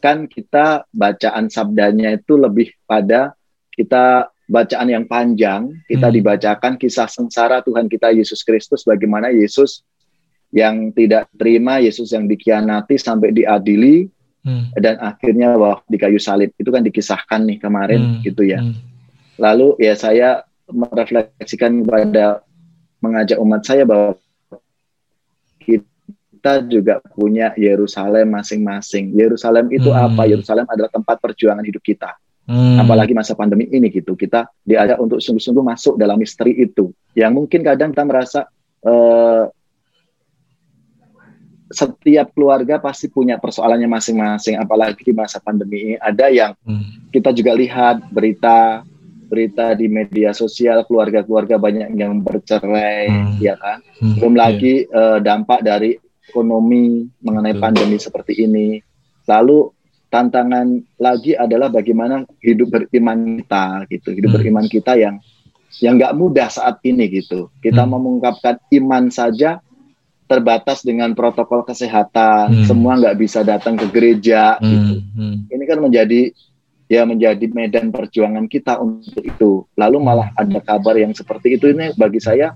kan 0.01 0.25
kita 0.25 0.89
bacaan 0.89 1.49
sabdanya 1.49 2.17
itu 2.17 2.33
lebih 2.33 2.73
pada 2.89 3.37
kita 3.69 4.33
bacaan 4.51 4.89
yang 4.91 5.05
panjang, 5.07 5.71
kita 5.87 6.11
hmm. 6.11 6.15
dibacakan 6.19 6.73
kisah 6.75 7.07
sengsara 7.07 7.63
Tuhan 7.63 7.87
kita 7.87 8.11
Yesus 8.11 8.43
Kristus, 8.43 8.83
bagaimana 8.83 9.31
Yesus 9.31 9.87
yang 10.51 10.91
tidak 10.91 11.31
terima, 11.35 11.79
Yesus 11.79 12.11
yang 12.11 12.27
dikhianati 12.27 12.99
sampai 12.99 13.31
diadili, 13.31 14.05
hmm. 14.43 14.75
dan 14.77 14.99
akhirnya 14.99 15.55
wah 15.55 15.79
di 15.87 15.95
kayu 15.95 16.19
salib 16.19 16.51
itu 16.59 16.69
kan 16.69 16.83
dikisahkan 16.83 17.41
nih 17.47 17.57
kemarin 17.57 18.19
hmm. 18.19 18.21
gitu 18.27 18.43
ya. 18.43 18.59
Hmm. 18.59 18.75
Lalu 19.39 19.79
ya 19.79 19.95
saya 19.95 20.43
merefleksikan 20.67 21.87
kepada 21.87 22.43
mengajak 23.01 23.39
umat 23.41 23.63
saya 23.65 23.83
bahwa 23.87 24.19
kita 25.63 26.67
juga 26.67 26.99
punya 27.15 27.55
Yerusalem 27.55 28.33
masing-masing. 28.35 29.15
Yerusalem 29.15 29.71
itu 29.71 29.89
hmm. 29.89 30.03
apa? 30.13 30.27
Yerusalem 30.27 30.67
adalah 30.67 30.91
tempat 30.91 31.17
perjuangan 31.23 31.63
hidup 31.63 31.81
kita. 31.81 32.11
Hmm. 32.49 32.81
Apalagi 32.81 33.15
masa 33.15 33.37
pandemi 33.37 33.69
ini 33.71 33.87
gitu, 33.87 34.17
kita 34.19 34.51
diajak 34.67 34.99
untuk 34.99 35.23
sungguh-sungguh 35.23 35.63
masuk 35.63 35.95
dalam 35.95 36.19
misteri 36.19 36.57
itu. 36.59 36.91
Yang 37.15 37.31
mungkin 37.37 37.61
kadang 37.63 37.95
kita 37.95 38.03
merasa 38.03 38.39
uh, 38.83 39.47
setiap 41.71 42.35
keluarga 42.35 42.77
pasti 42.77 43.07
punya 43.07 43.39
persoalannya 43.41 43.87
masing-masing. 43.87 44.59
Apalagi 44.59 45.01
di 45.01 45.13
masa 45.15 45.39
pandemi 45.41 45.91
ini 45.91 45.95
ada 45.97 46.27
yang 46.27 46.51
hmm. 46.63 47.11
kita 47.11 47.31
juga 47.31 47.55
lihat 47.55 48.11
berita 48.11 48.83
berita 49.31 49.71
di 49.79 49.87
media 49.87 50.35
sosial 50.35 50.83
keluarga-keluarga 50.83 51.55
banyak 51.55 51.95
yang 51.95 52.19
bercerai, 52.19 53.07
hmm. 53.07 53.39
ya 53.39 53.55
kan. 53.55 53.79
Hmm. 54.03 54.19
Belum 54.19 54.35
iya. 54.35 54.41
lagi 54.43 54.73
yeah. 54.85 55.15
uh, 55.15 55.19
dampak 55.23 55.63
dari 55.63 55.95
ekonomi 56.27 57.07
mengenai 57.23 57.55
pandemi 57.55 57.95
seperti 57.95 58.43
ini. 58.43 58.83
Lalu 59.25 59.71
tantangan 60.11 60.67
lagi 60.99 61.39
adalah 61.39 61.71
bagaimana 61.71 62.27
hidup 62.43 62.67
beriman 62.67 63.39
kita 63.39 63.87
gitu 63.87 64.11
hidup 64.11 64.35
hmm. 64.35 64.37
beriman 64.43 64.67
kita 64.67 64.99
yang 64.99 65.15
yang 65.79 65.95
nggak 65.95 66.13
mudah 66.19 66.51
saat 66.51 66.83
ini 66.83 67.07
gitu 67.07 67.47
kita 67.63 67.87
hmm. 67.87 67.91
mengungkapkan 67.95 68.59
iman 68.75 69.07
saja 69.07 69.63
terbatas 70.31 70.79
dengan 70.87 71.11
protokol 71.11 71.67
kesehatan 71.67 72.63
hmm. 72.63 72.65
semua 72.71 72.95
nggak 72.95 73.19
bisa 73.19 73.43
datang 73.43 73.75
ke 73.75 73.83
gereja 73.91 74.55
hmm. 74.55 74.63
gitu 74.63 74.95
hmm. 75.19 75.35
ini 75.51 75.63
kan 75.67 75.79
menjadi 75.83 76.21
ya 76.87 77.03
menjadi 77.03 77.43
medan 77.51 77.91
perjuangan 77.91 78.47
kita 78.47 78.79
untuk 78.79 79.19
itu 79.19 79.67
lalu 79.75 79.97
malah 79.99 80.31
hmm. 80.31 80.39
ada 80.39 80.59
kabar 80.63 80.95
yang 80.95 81.11
seperti 81.11 81.59
itu 81.59 81.75
ini 81.75 81.91
bagi 81.99 82.23
saya 82.23 82.55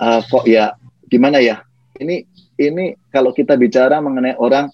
uh, 0.00 0.20
kok 0.24 0.48
ya 0.48 0.72
gimana 1.12 1.44
ya 1.44 1.60
ini 2.00 2.24
ini 2.56 2.96
kalau 3.12 3.36
kita 3.36 3.52
bicara 3.60 4.00
mengenai 4.00 4.40
orang 4.40 4.72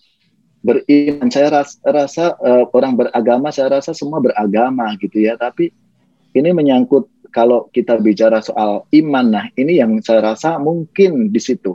beriman 0.64 1.28
saya 1.28 1.60
rasa, 1.60 1.76
rasa 1.82 2.24
uh, 2.40 2.64
orang 2.70 2.94
beragama 2.94 3.50
saya 3.50 3.74
rasa 3.74 3.90
semua 3.90 4.22
beragama 4.22 4.86
gitu 5.02 5.18
ya 5.18 5.34
tapi 5.34 5.74
ini 6.30 6.50
menyangkut 6.54 7.10
kalau 7.34 7.66
kita 7.74 7.98
bicara 7.98 8.38
soal 8.38 8.86
iman 8.94 9.26
nah 9.26 9.46
ini 9.58 9.82
yang 9.82 9.98
saya 9.98 10.32
rasa 10.32 10.62
mungkin 10.62 11.34
di 11.34 11.42
situ 11.42 11.74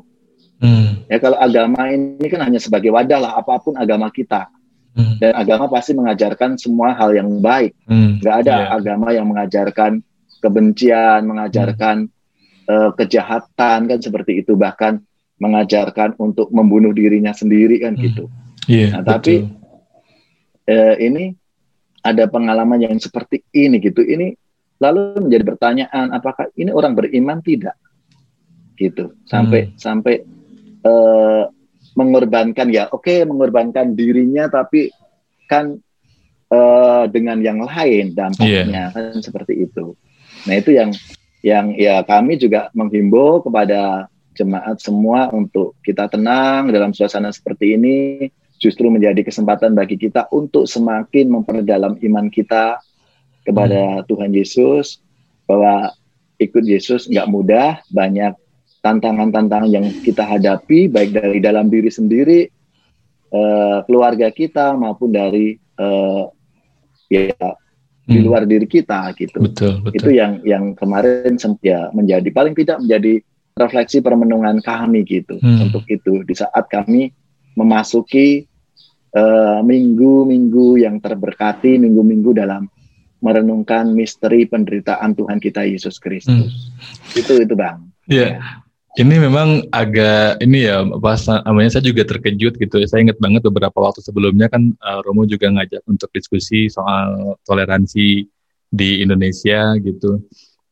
hmm. 0.60 1.10
ya 1.10 1.18
kalau 1.20 1.38
agama 1.39 1.89
ini 1.92 2.28
kan 2.28 2.42
hanya 2.46 2.60
sebagai 2.62 2.92
wadah 2.94 3.20
lah 3.20 3.32
apa 3.39 3.60
pun 3.60 3.75
agama 3.75 4.08
kita 4.13 4.48
hmm. 4.96 5.20
dan 5.20 5.32
agama 5.36 5.68
pasti 5.68 5.96
mengajarkan 5.96 6.60
semua 6.60 6.96
hal 6.96 7.16
yang 7.16 7.30
baik 7.39 7.75
hmm. 7.88 8.24
nggak 8.24 8.36
ada 8.46 8.56
yeah. 8.56 8.75
agama 8.75 9.08
yang 9.12 9.28
mengajarkan 9.28 10.04
kebencian 10.39 11.25
mengajarkan 11.28 12.08
hmm. 12.08 12.72
uh, 12.72 12.92
kejahatan 12.96 13.80
kan 13.89 14.00
seperti 14.00 14.44
itu 14.46 14.56
bahkan 14.60 15.01
mengajarkan 15.39 16.20
untuk 16.20 16.51
membunuh 16.51 16.92
dirinya 16.92 17.32
sendiri 17.32 17.80
kan 17.80 17.96
hmm. 17.96 18.04
gitu 18.04 18.28
Yeah, 18.70 19.01
nah, 19.01 19.18
tapi 19.18 19.50
eh, 20.70 20.96
ini 21.01 21.34
ada 22.06 22.30
pengalaman 22.30 22.86
yang 22.86 23.01
seperti 23.01 23.42
ini 23.50 23.82
gitu. 23.82 24.06
Ini 24.06 24.38
lalu 24.78 25.25
menjadi 25.25 25.44
pertanyaan 25.44 26.13
apakah 26.13 26.54
ini 26.54 26.70
orang 26.70 26.94
beriman 26.94 27.42
tidak? 27.42 27.74
Gitu. 28.78 29.18
Sampai 29.25 29.74
hmm. 29.74 29.82
sampai 29.82 30.22
eh, 30.86 31.44
mengorbankan 31.98 32.68
ya, 32.72 32.88
oke 32.92 33.04
okay, 33.06 33.28
mengorbankan 33.28 33.98
dirinya 33.98 34.48
tapi 34.48 34.94
kan 35.50 35.76
eh, 36.50 37.04
dengan 37.12 37.40
yang 37.42 37.60
lain 37.64 38.14
dampaknya 38.16 38.90
yeah. 38.90 38.94
kan 38.94 39.20
seperti 39.20 39.68
itu. 39.68 39.96
Nah, 40.48 40.56
itu 40.56 40.72
yang 40.76 40.92
yang 41.40 41.72
ya 41.76 42.04
kami 42.04 42.36
juga 42.36 42.68
menghimbau 42.76 43.44
kepada 43.44 44.12
jemaat 44.36 44.80
semua 44.80 45.32
untuk 45.36 45.76
kita 45.84 46.08
tenang 46.08 46.72
dalam 46.72 46.96
suasana 46.96 47.32
seperti 47.32 47.76
ini 47.76 48.28
justru 48.60 48.92
menjadi 48.92 49.24
kesempatan 49.24 49.72
bagi 49.72 49.96
kita 49.96 50.28
untuk 50.36 50.68
semakin 50.68 51.32
memperdalam 51.32 51.96
iman 51.96 52.28
kita 52.28 52.80
kepada 53.48 54.04
hmm. 54.04 54.06
Tuhan 54.08 54.32
Yesus 54.36 55.00
bahwa 55.48 55.96
ikut 56.40 56.64
Yesus 56.64 57.08
nggak 57.08 57.28
mudah 57.32 57.84
banyak 57.92 58.36
tantangan-tantangan 58.80 59.70
yang 59.70 59.86
kita 60.04 60.24
hadapi 60.24 60.88
baik 60.88 61.12
dari 61.16 61.40
dalam 61.44 61.68
diri 61.68 61.92
sendiri 61.92 62.48
uh, 63.36 63.84
keluarga 63.84 64.32
kita 64.32 64.76
maupun 64.80 65.12
dari 65.12 65.60
uh, 65.80 66.26
ya 67.12 67.36
hmm. 67.36 68.08
di 68.08 68.20
luar 68.24 68.48
diri 68.48 68.66
kita 68.66 69.12
gitu 69.20 69.44
betul, 69.44 69.84
betul. 69.84 69.98
itu 69.98 70.10
yang 70.16 70.40
yang 70.48 70.72
kemarin 70.78 71.36
ya 71.60 71.92
menjadi 71.92 72.30
paling 72.32 72.56
tidak 72.56 72.80
menjadi 72.80 73.20
refleksi 73.60 74.00
permenungan 74.00 74.64
kami 74.64 75.04
gitu 75.04 75.36
hmm. 75.42 75.68
untuk 75.68 75.84
itu 75.92 76.24
di 76.24 76.36
saat 76.38 76.72
kami 76.72 77.12
memasuki 77.60 78.48
minggu 79.10 79.18
eh, 79.18 79.62
minggu-minggu 79.66 80.68
yang 80.86 81.02
terberkati, 81.02 81.82
minggu-minggu 81.82 82.32
dalam 82.38 82.70
merenungkan 83.20 83.92
misteri 83.92 84.48
penderitaan 84.48 85.12
Tuhan 85.18 85.44
kita 85.44 85.68
Yesus 85.68 86.00
Kristus. 86.00 86.72
Hmm. 86.72 87.20
Itu 87.20 87.42
itu 87.42 87.52
bang. 87.58 87.84
Iya. 88.08 88.40
Yeah. 88.40 88.69
Ini 89.00 89.15
memang 89.15 89.72
agak 89.72 90.44
ini 90.44 90.68
ya 90.68 90.84
pas 91.00 91.24
namanya 91.48 91.79
saya 91.79 91.88
juga 91.88 92.03
terkejut 92.03 92.60
gitu. 92.60 92.84
Saya 92.84 93.08
ingat 93.08 93.15
banget 93.24 93.48
beberapa 93.48 93.79
waktu 93.79 94.03
sebelumnya 94.03 94.51
kan 94.51 94.75
uh, 94.84 95.00
Romo 95.08 95.24
juga 95.24 95.48
ngajak 95.48 95.88
untuk 95.88 96.12
diskusi 96.12 96.68
soal 96.68 97.39
toleransi 97.48 98.27
di 98.68 98.89
Indonesia 99.00 99.72
gitu. 99.79 100.20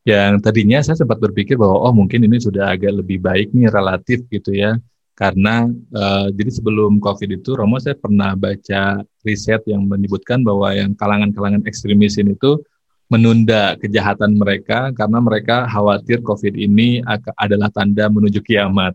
Yang 0.04 0.44
tadinya 0.44 0.84
saya 0.84 1.00
sempat 1.00 1.16
berpikir 1.24 1.56
bahwa 1.56 1.88
oh 1.88 1.92
mungkin 1.96 2.20
ini 2.28 2.36
sudah 2.36 2.76
agak 2.76 3.00
lebih 3.00 3.16
baik 3.16 3.48
nih 3.56 3.72
relatif 3.72 4.28
gitu 4.28 4.52
ya 4.52 4.76
karena 5.18 5.66
uh, 5.98 6.30
jadi 6.30 6.62
sebelum 6.62 7.02
COVID 7.02 7.42
itu 7.42 7.58
Romo 7.58 7.82
saya 7.82 7.98
pernah 7.98 8.38
baca 8.38 9.02
riset 9.26 9.66
yang 9.66 9.82
menyebutkan 9.88 10.46
bahwa 10.46 10.70
yang 10.70 10.94
kalangan-kalangan 10.94 11.66
ekstremis 11.66 12.22
ini 12.22 12.38
itu 12.38 12.62
menunda 13.08 13.74
kejahatan 13.80 14.36
mereka 14.36 14.92
karena 14.92 15.18
mereka 15.18 15.64
khawatir 15.68 16.20
COVID 16.20 16.54
ini 16.54 17.00
adalah 17.36 17.72
tanda 17.72 18.08
menuju 18.12 18.44
kiamat. 18.44 18.92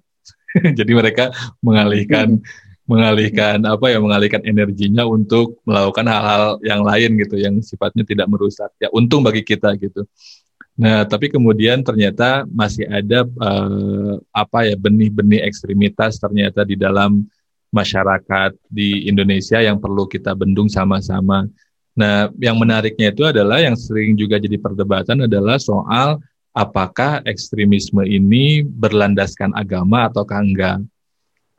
jadi 0.79 0.91
mereka 0.93 1.34
mengalihkan 1.65 2.38
mengalihkan 2.91 3.63
apa 3.63 3.96
ya 3.96 3.98
mengalihkan 3.98 4.43
energinya 4.43 5.08
untuk 5.08 5.58
melakukan 5.63 6.03
hal-hal 6.03 6.60
yang 6.62 6.84
lain 6.84 7.15
gitu 7.15 7.39
yang 7.39 7.55
sifatnya 7.63 8.03
tidak 8.03 8.27
merusak 8.27 8.70
ya 8.75 8.91
untung 8.91 9.24
bagi 9.24 9.39
kita 9.39 9.72
gitu 9.79 10.03
Nah, 10.74 11.05
tapi 11.05 11.29
kemudian 11.29 11.86
ternyata 11.86 12.50
masih 12.50 12.89
ada 12.89 13.29
uh, 13.29 14.17
apa 14.34 14.65
ya 14.65 14.74
benih-benih 14.74 15.46
ekstremitas 15.46 16.17
ternyata 16.17 16.65
di 16.65 16.74
dalam 16.74 17.29
masyarakat 17.70 18.58
di 18.65 19.05
Indonesia 19.05 19.62
yang 19.62 19.77
perlu 19.77 20.10
kita 20.10 20.34
bendung 20.34 20.74
sama-sama. 20.74 21.46
Nah, 21.93 22.33
yang 22.41 22.57
menariknya 22.57 23.13
itu 23.13 23.21
adalah 23.21 23.62
yang 23.62 23.77
sering 23.77 24.17
juga 24.17 24.41
jadi 24.41 24.57
perdebatan 24.57 25.29
adalah 25.29 25.62
soal 25.62 26.17
apakah 26.53 27.21
ekstremisme 27.25 28.01
ini 28.05 28.65
berlandaskan 28.65 29.53
agama 29.53 30.09
ataukah 30.09 30.41
enggak. 30.41 30.77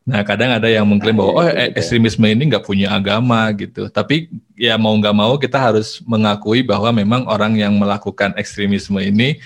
Nah, 0.05 0.21
kadang 0.21 0.53
ada 0.53 0.69
yang 0.69 0.85
mengklaim 0.85 1.17
bahwa 1.17 1.33
oh 1.41 1.49
ekstremisme 1.49 2.29
ini 2.29 2.53
nggak 2.53 2.67
punya 2.67 2.93
agama 2.93 3.49
gitu. 3.57 3.89
Tapi 3.89 4.29
ya 4.53 4.77
mau 4.77 4.93
nggak 4.93 5.17
mau 5.17 5.39
kita 5.41 5.57
harus 5.57 6.03
mengakui 6.05 6.61
bahwa 6.61 6.93
memang 6.93 7.25
orang 7.25 7.57
yang 7.57 7.73
melakukan 7.73 8.37
ekstremisme 8.37 9.01
ini 9.01 9.41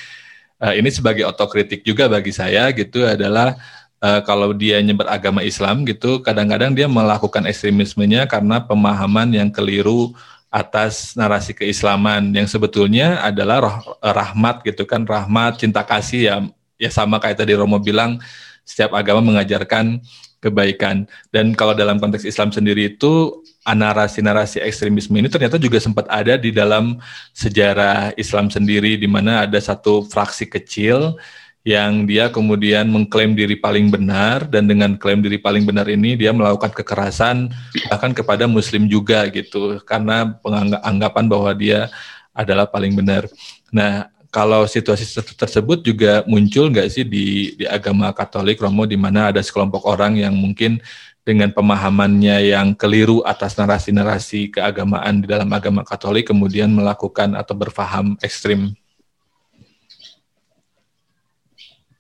uh, 0.58 0.74
ini 0.74 0.90
sebagai 0.90 1.24
otokritik 1.30 1.86
juga 1.86 2.10
bagi 2.10 2.34
saya 2.34 2.74
gitu 2.74 3.06
adalah 3.06 3.54
uh, 4.02 4.20
kalau 4.26 4.50
dia 4.50 4.82
nyebar 4.82 5.06
agama 5.10 5.46
Islam 5.46 5.86
gitu, 5.86 6.18
kadang-kadang 6.26 6.74
dia 6.74 6.90
melakukan 6.90 7.46
ekstremismenya 7.46 8.26
karena 8.26 8.58
pemahaman 8.58 9.30
yang 9.30 9.50
keliru 9.54 10.10
atas 10.48 11.12
narasi 11.12 11.52
keislaman 11.52 12.32
yang 12.32 12.48
sebetulnya 12.48 13.20
adalah 13.20 13.68
roh, 13.68 13.78
rahmat 14.00 14.64
gitu 14.64 14.88
kan, 14.88 15.04
rahmat, 15.04 15.60
cinta 15.60 15.84
kasih 15.84 16.20
ya 16.24 16.36
ya 16.80 16.90
sama 16.94 17.18
kayak 17.18 17.42
tadi 17.42 17.52
Romo 17.58 17.76
bilang 17.82 18.22
setiap 18.64 18.94
agama 18.96 19.20
mengajarkan 19.20 20.00
kebaikan. 20.38 21.04
Dan 21.34 21.52
kalau 21.52 21.74
dalam 21.74 21.98
konteks 21.98 22.22
Islam 22.24 22.54
sendiri 22.54 22.94
itu 22.96 23.42
narasi-narasi 23.68 24.64
ekstremisme 24.64 25.12
ini 25.20 25.28
ternyata 25.28 25.60
juga 25.60 25.76
sempat 25.76 26.08
ada 26.08 26.40
di 26.40 26.48
dalam 26.48 26.96
sejarah 27.36 28.16
Islam 28.16 28.48
sendiri 28.48 28.96
di 28.96 29.04
mana 29.04 29.44
ada 29.44 29.60
satu 29.60 30.08
fraksi 30.08 30.48
kecil 30.48 31.20
yang 31.66 32.06
dia 32.06 32.30
kemudian 32.32 32.86
mengklaim 32.88 33.34
diri 33.34 33.58
paling 33.58 33.90
benar 33.90 34.46
dan 34.46 34.64
dengan 34.64 34.94
klaim 34.96 35.20
diri 35.20 35.36
paling 35.36 35.66
benar 35.66 35.84
ini 35.90 36.14
dia 36.16 36.32
melakukan 36.32 36.70
kekerasan 36.70 37.50
bahkan 37.90 38.14
kepada 38.14 38.48
muslim 38.48 38.86
juga 38.88 39.26
gitu 39.28 39.76
karena 39.84 40.38
penganggapan 40.40 41.24
bahwa 41.28 41.50
dia 41.52 41.92
adalah 42.32 42.70
paling 42.70 42.94
benar. 42.94 43.26
Nah, 43.74 44.06
kalau 44.30 44.68
situasi 44.68 45.08
tersebut 45.34 45.82
juga 45.82 46.22
muncul 46.28 46.70
nggak 46.70 46.88
sih 46.92 47.02
di, 47.02 47.58
di 47.58 47.64
agama 47.66 48.14
Katolik 48.14 48.62
Romo 48.62 48.86
di 48.86 48.94
mana 48.94 49.34
ada 49.34 49.42
sekelompok 49.42 49.88
orang 49.88 50.20
yang 50.20 50.36
mungkin 50.36 50.78
dengan 51.26 51.52
pemahamannya 51.52 52.56
yang 52.56 52.72
keliru 52.72 53.20
atas 53.26 53.52
narasi-narasi 53.60 54.48
keagamaan 54.48 55.20
di 55.20 55.26
dalam 55.28 55.48
agama 55.52 55.84
Katolik 55.84 56.30
kemudian 56.30 56.72
melakukan 56.72 57.36
atau 57.36 57.52
berfaham 57.52 58.16
ekstrim. 58.24 58.72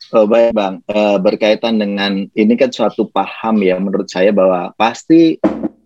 Oh, 0.08 0.24
baik 0.24 0.56
bang, 0.56 0.80
e, 0.88 0.98
berkaitan 1.20 1.76
dengan 1.76 2.24
ini 2.32 2.54
kan 2.56 2.72
suatu 2.72 3.12
paham 3.12 3.60
ya 3.60 3.76
menurut 3.76 4.08
saya 4.08 4.32
bahwa 4.32 4.72
pasti 4.72 5.36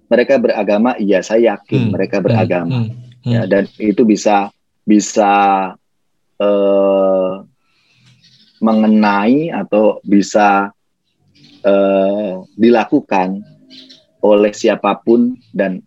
mereka 0.07 0.39
beragama, 0.39 0.95
iya 1.01 1.25
saya 1.25 1.57
yakin 1.57 1.89
hmm. 1.89 1.93
mereka 1.97 2.23
beragama, 2.23 2.87
hmm. 2.87 2.91
Hmm. 3.25 3.33
ya 3.33 3.43
dan 3.51 3.65
itu 3.81 4.05
bisa 4.05 4.53
bisa 4.87 5.33
eh, 6.37 7.33
mengenai 8.63 9.51
atau 9.51 9.99
bisa 10.05 10.71
eh, 11.65 12.33
dilakukan 12.55 13.43
oleh 14.23 14.53
siapa 14.55 15.03
pun 15.03 15.35
dan 15.51 15.83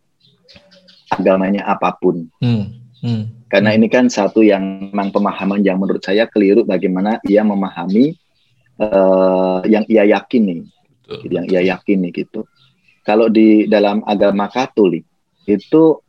agamanya 1.07 1.63
apa 1.69 1.95
pun. 1.95 2.27
Hmm. 2.43 2.83
Hmm. 2.99 3.31
Karena 3.45 3.77
ini 3.77 3.87
kan 3.87 4.09
satu 4.09 4.41
yang 4.41 4.89
memang 4.89 5.13
pemahaman 5.13 5.61
yang 5.61 5.77
menurut 5.77 6.01
saya 6.01 6.25
keliru 6.25 6.65
bagaimana 6.65 7.21
ia 7.29 7.45
memahami 7.45 8.17
uh, 8.79 9.59
yang 9.67 9.85
ia 9.87 10.03
yakini, 10.07 10.65
Betul. 11.05 11.31
yang 11.31 11.45
ia 11.47 11.61
yakini 11.75 12.09
gitu. 12.11 12.47
Kalau 13.05 13.29
di 13.29 13.69
dalam 13.69 14.01
agama 14.05 14.49
Katolik 14.49 15.05
itu 15.45 16.01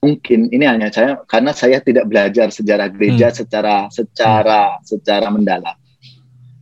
mungkin 0.00 0.48
ini 0.48 0.64
hanya 0.64 0.88
saya 0.88 1.20
karena 1.28 1.52
saya 1.52 1.78
tidak 1.84 2.08
belajar 2.08 2.48
sejarah 2.48 2.88
gereja 2.88 3.28
hmm. 3.30 3.36
secara 3.36 3.76
secara 3.92 4.80
secara 4.80 5.28
mendalam 5.28 5.76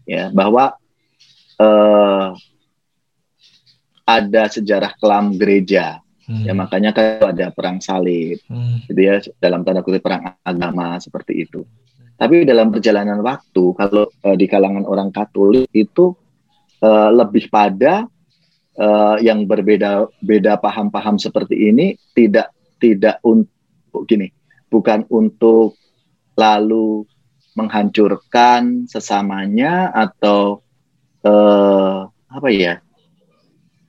ya 0.03 0.35
bahwa 0.35 0.75
uh, 1.63 2.35
ada 4.03 4.43
sejarah 4.51 4.99
kelam 4.99 5.39
gereja 5.39 6.03
hmm. 6.27 6.51
ya 6.51 6.53
makanya 6.53 6.91
kalau 6.91 7.31
ada 7.31 7.55
perang 7.55 7.79
salib 7.79 8.43
hmm. 8.51 8.91
gitu 8.91 9.01
ya 9.07 9.23
dalam 9.39 9.63
tanda 9.63 9.87
kutip 9.87 10.03
perang 10.03 10.35
agama 10.43 10.99
seperti 10.99 11.47
itu 11.47 11.63
tapi 12.19 12.43
dalam 12.43 12.75
perjalanan 12.75 13.23
waktu 13.23 13.65
kalau 13.79 14.11
uh, 14.27 14.35
di 14.35 14.51
kalangan 14.51 14.83
orang 14.85 15.15
Katolik 15.15 15.71
itu 15.71 16.11
uh, 16.83 17.11
lebih 17.15 17.47
pada 17.47 18.11
uh, 18.75 19.17
yang 19.23 19.47
berbeda 19.47 20.11
beda 20.19 20.59
paham-paham 20.59 21.15
seperti 21.15 21.71
ini 21.71 21.95
tidak 22.19 22.51
tidak 22.83 23.23
untuk 23.23 24.03
gini, 24.07 24.31
bukan 24.71 25.07
untuk 25.11 25.79
lalu 26.39 27.07
menghancurkan 27.59 28.87
sesamanya 28.87 29.91
atau 29.91 30.63
uh, 31.27 32.07
apa 32.31 32.49
ya? 32.51 32.79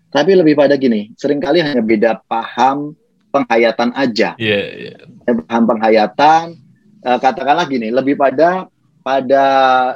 Tapi 0.10 0.34
lebih 0.34 0.58
pada 0.58 0.74
gini, 0.74 1.14
sering 1.14 1.38
kali 1.38 1.62
hanya 1.62 1.86
beda 1.86 2.26
paham 2.26 2.98
penghayatan 3.30 3.94
aja. 3.94 4.34
Yeah, 4.42 4.66
yeah. 4.90 4.98
Paham 5.46 5.70
penghayatan, 5.70 6.58
uh, 7.06 7.20
katakanlah 7.20 7.66
gini, 7.70 7.92
lebih 7.94 8.20
pada 8.20 8.68
pada 9.00 9.46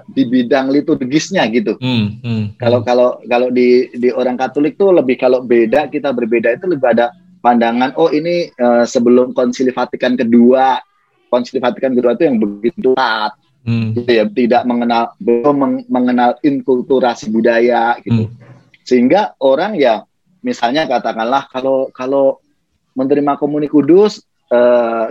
di 0.07 0.23
bidang 0.23 0.71
liturgisnya 0.71 1.43
gitu. 1.51 1.75
Hmm, 1.77 2.23
hmm, 2.23 2.43
kalau 2.57 2.79
kalau 2.81 3.19
kalau 3.27 3.51
di 3.51 3.91
di 3.93 4.09
orang 4.09 4.39
Katolik 4.39 4.79
tuh 4.79 4.95
lebih 4.95 5.19
kalau 5.19 5.43
beda 5.43 5.91
kita 5.91 6.15
berbeda 6.15 6.55
itu 6.55 6.65
lebih 6.71 6.87
ada 6.87 7.11
pandangan 7.43 7.91
oh 7.99 8.07
ini 8.07 8.47
uh, 8.55 8.87
sebelum 8.87 9.35
konsili 9.35 9.75
Vatikan 9.75 10.15
kedua 10.15 10.79
konsili 11.27 11.59
Vatikan 11.59 11.91
kedua 11.91 12.15
itu 12.15 12.23
yang 12.23 12.39
begitu 12.39 12.95
kuat 12.95 13.35
hmm. 13.67 13.99
gitu 13.99 14.11
ya 14.15 14.23
tidak 14.31 14.63
mengenal 14.63 15.11
belum 15.19 15.55
meng, 15.59 15.75
mengenal 15.91 16.39
inkulturasi 16.39 17.27
budaya 17.27 17.99
gitu 17.99 18.31
hmm. 18.31 18.33
sehingga 18.87 19.35
orang 19.43 19.75
ya 19.75 20.07
misalnya 20.39 20.87
katakanlah 20.87 21.51
kalau 21.51 21.91
kalau 21.91 22.39
menerima 22.95 23.35
komuni 23.35 23.67
kudus 23.67 24.23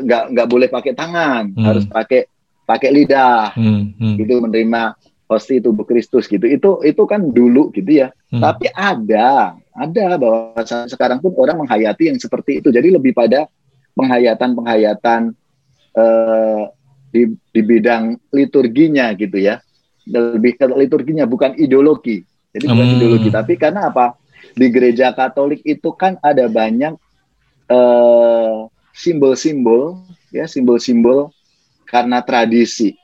nggak 0.02 0.22
uh, 0.22 0.31
nggak 0.31 0.48
boleh 0.48 0.68
pakai 0.70 0.92
tangan 0.94 1.50
hmm. 1.50 1.66
harus 1.66 1.85
pakai 1.90 2.31
pakai 2.62 2.90
lidah 2.94 3.50
hmm. 3.59 3.83
Hmm. 3.98 4.14
gitu 4.22 4.38
menerima 4.38 4.94
hosti 5.26 5.59
tubuh 5.59 5.83
Kristus 5.83 6.31
gitu 6.31 6.44
itu 6.46 6.78
itu 6.87 7.02
kan 7.09 7.26
dulu 7.26 7.74
gitu 7.74 8.07
ya 8.07 8.14
hmm. 8.31 8.38
tapi 8.38 8.70
ada 8.70 9.59
ada 9.72 10.20
bahwa 10.20 10.61
sekarang 10.88 11.18
pun 11.18 11.33
orang 11.40 11.64
menghayati 11.64 12.12
yang 12.12 12.18
seperti 12.20 12.61
itu. 12.61 12.68
Jadi 12.68 12.92
lebih 12.92 13.16
pada 13.16 13.48
penghayatan-penghayatan 13.96 15.33
uh, 15.96 16.62
di, 17.09 17.33
di 17.52 17.61
bidang 17.64 18.20
liturginya 18.33 19.16
gitu 19.16 19.40
ya. 19.40 19.64
Lebih 20.05 20.61
ke 20.61 20.64
liturginya 20.76 21.24
bukan 21.24 21.57
ideologi. 21.57 22.20
Jadi 22.52 22.68
bukan 22.68 22.85
hmm. 22.85 22.96
ideologi, 23.00 23.28
tapi 23.33 23.57
karena 23.57 23.88
apa? 23.88 24.12
Di 24.52 24.68
gereja 24.68 25.16
Katolik 25.16 25.64
itu 25.64 25.88
kan 25.96 26.20
ada 26.20 26.44
banyak 26.52 26.92
uh, 27.72 28.68
simbol-simbol 28.92 30.05
ya, 30.31 30.44
simbol-simbol 30.46 31.33
karena 31.88 32.22
tradisi. 32.24 32.94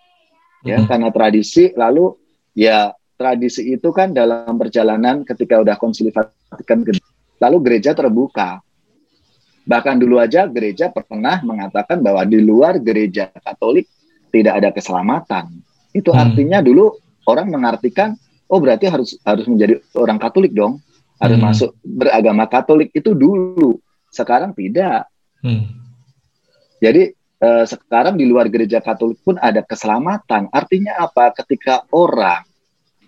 Ya, 0.66 0.82
hmm. 0.82 0.90
karena 0.90 1.08
tradisi 1.14 1.70
lalu 1.78 2.18
ya 2.52 2.90
tradisi 3.14 3.62
itu 3.72 3.94
kan 3.94 4.10
dalam 4.10 4.58
perjalanan 4.58 5.22
ketika 5.22 5.62
udah 5.62 5.78
konsili 5.78 6.10
Vatikan 6.10 6.82
lalu 7.38 7.56
gereja 7.62 7.94
terbuka 7.94 8.58
Bahkan 9.68 10.00
dulu 10.00 10.16
aja 10.16 10.48
gereja 10.48 10.88
pernah 10.88 11.44
mengatakan 11.44 12.00
bahwa 12.00 12.24
di 12.24 12.40
luar 12.40 12.80
gereja 12.80 13.28
Katolik 13.28 13.84
tidak 14.32 14.64
ada 14.64 14.72
keselamatan. 14.72 15.60
Itu 15.92 16.08
hmm. 16.08 16.20
artinya 16.24 16.58
dulu 16.64 16.96
orang 17.28 17.52
mengartikan 17.52 18.16
oh 18.48 18.64
berarti 18.64 18.88
harus 18.88 19.20
harus 19.28 19.44
menjadi 19.44 19.76
orang 19.92 20.16
Katolik 20.16 20.56
dong, 20.56 20.80
harus 21.20 21.36
hmm. 21.36 21.44
masuk 21.44 21.70
beragama 21.84 22.48
Katolik 22.48 22.88
itu 22.96 23.12
dulu. 23.12 23.76
Sekarang 24.08 24.56
tidak. 24.56 25.04
Hmm. 25.44 25.70
Jadi 26.78 27.14
eh, 27.16 27.64
sekarang 27.66 28.14
di 28.18 28.26
luar 28.26 28.50
gereja 28.50 28.78
Katolik 28.82 29.18
pun 29.22 29.38
ada 29.38 29.62
keselamatan. 29.62 30.50
Artinya 30.50 30.98
apa? 30.98 31.34
Ketika 31.34 31.86
orang 31.94 32.46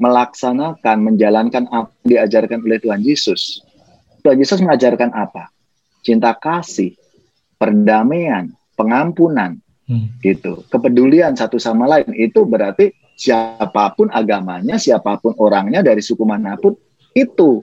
melaksanakan, 0.00 0.96
menjalankan 1.12 1.68
apa 1.68 1.92
yang 2.02 2.08
diajarkan 2.16 2.64
oleh 2.64 2.80
Tuhan 2.80 3.04
Yesus. 3.04 3.60
Tuhan 4.24 4.40
Yesus 4.40 4.64
mengajarkan 4.64 5.12
apa? 5.12 5.52
cinta 6.00 6.32
kasih, 6.32 6.96
perdamaian, 7.60 8.48
pengampunan, 8.72 9.60
hmm. 9.84 10.20
gitu, 10.24 10.64
kepedulian 10.72 11.36
satu 11.36 11.60
sama 11.60 11.84
lain 11.84 12.12
itu 12.16 12.44
berarti 12.48 12.92
siapa 13.20 13.92
pun 13.92 14.08
agamanya, 14.08 14.80
siapa 14.80 15.20
pun 15.20 15.36
orangnya 15.36 15.84
dari 15.84 16.00
suku 16.00 16.24
mana 16.24 16.56
pun 16.56 16.72
itu 17.12 17.60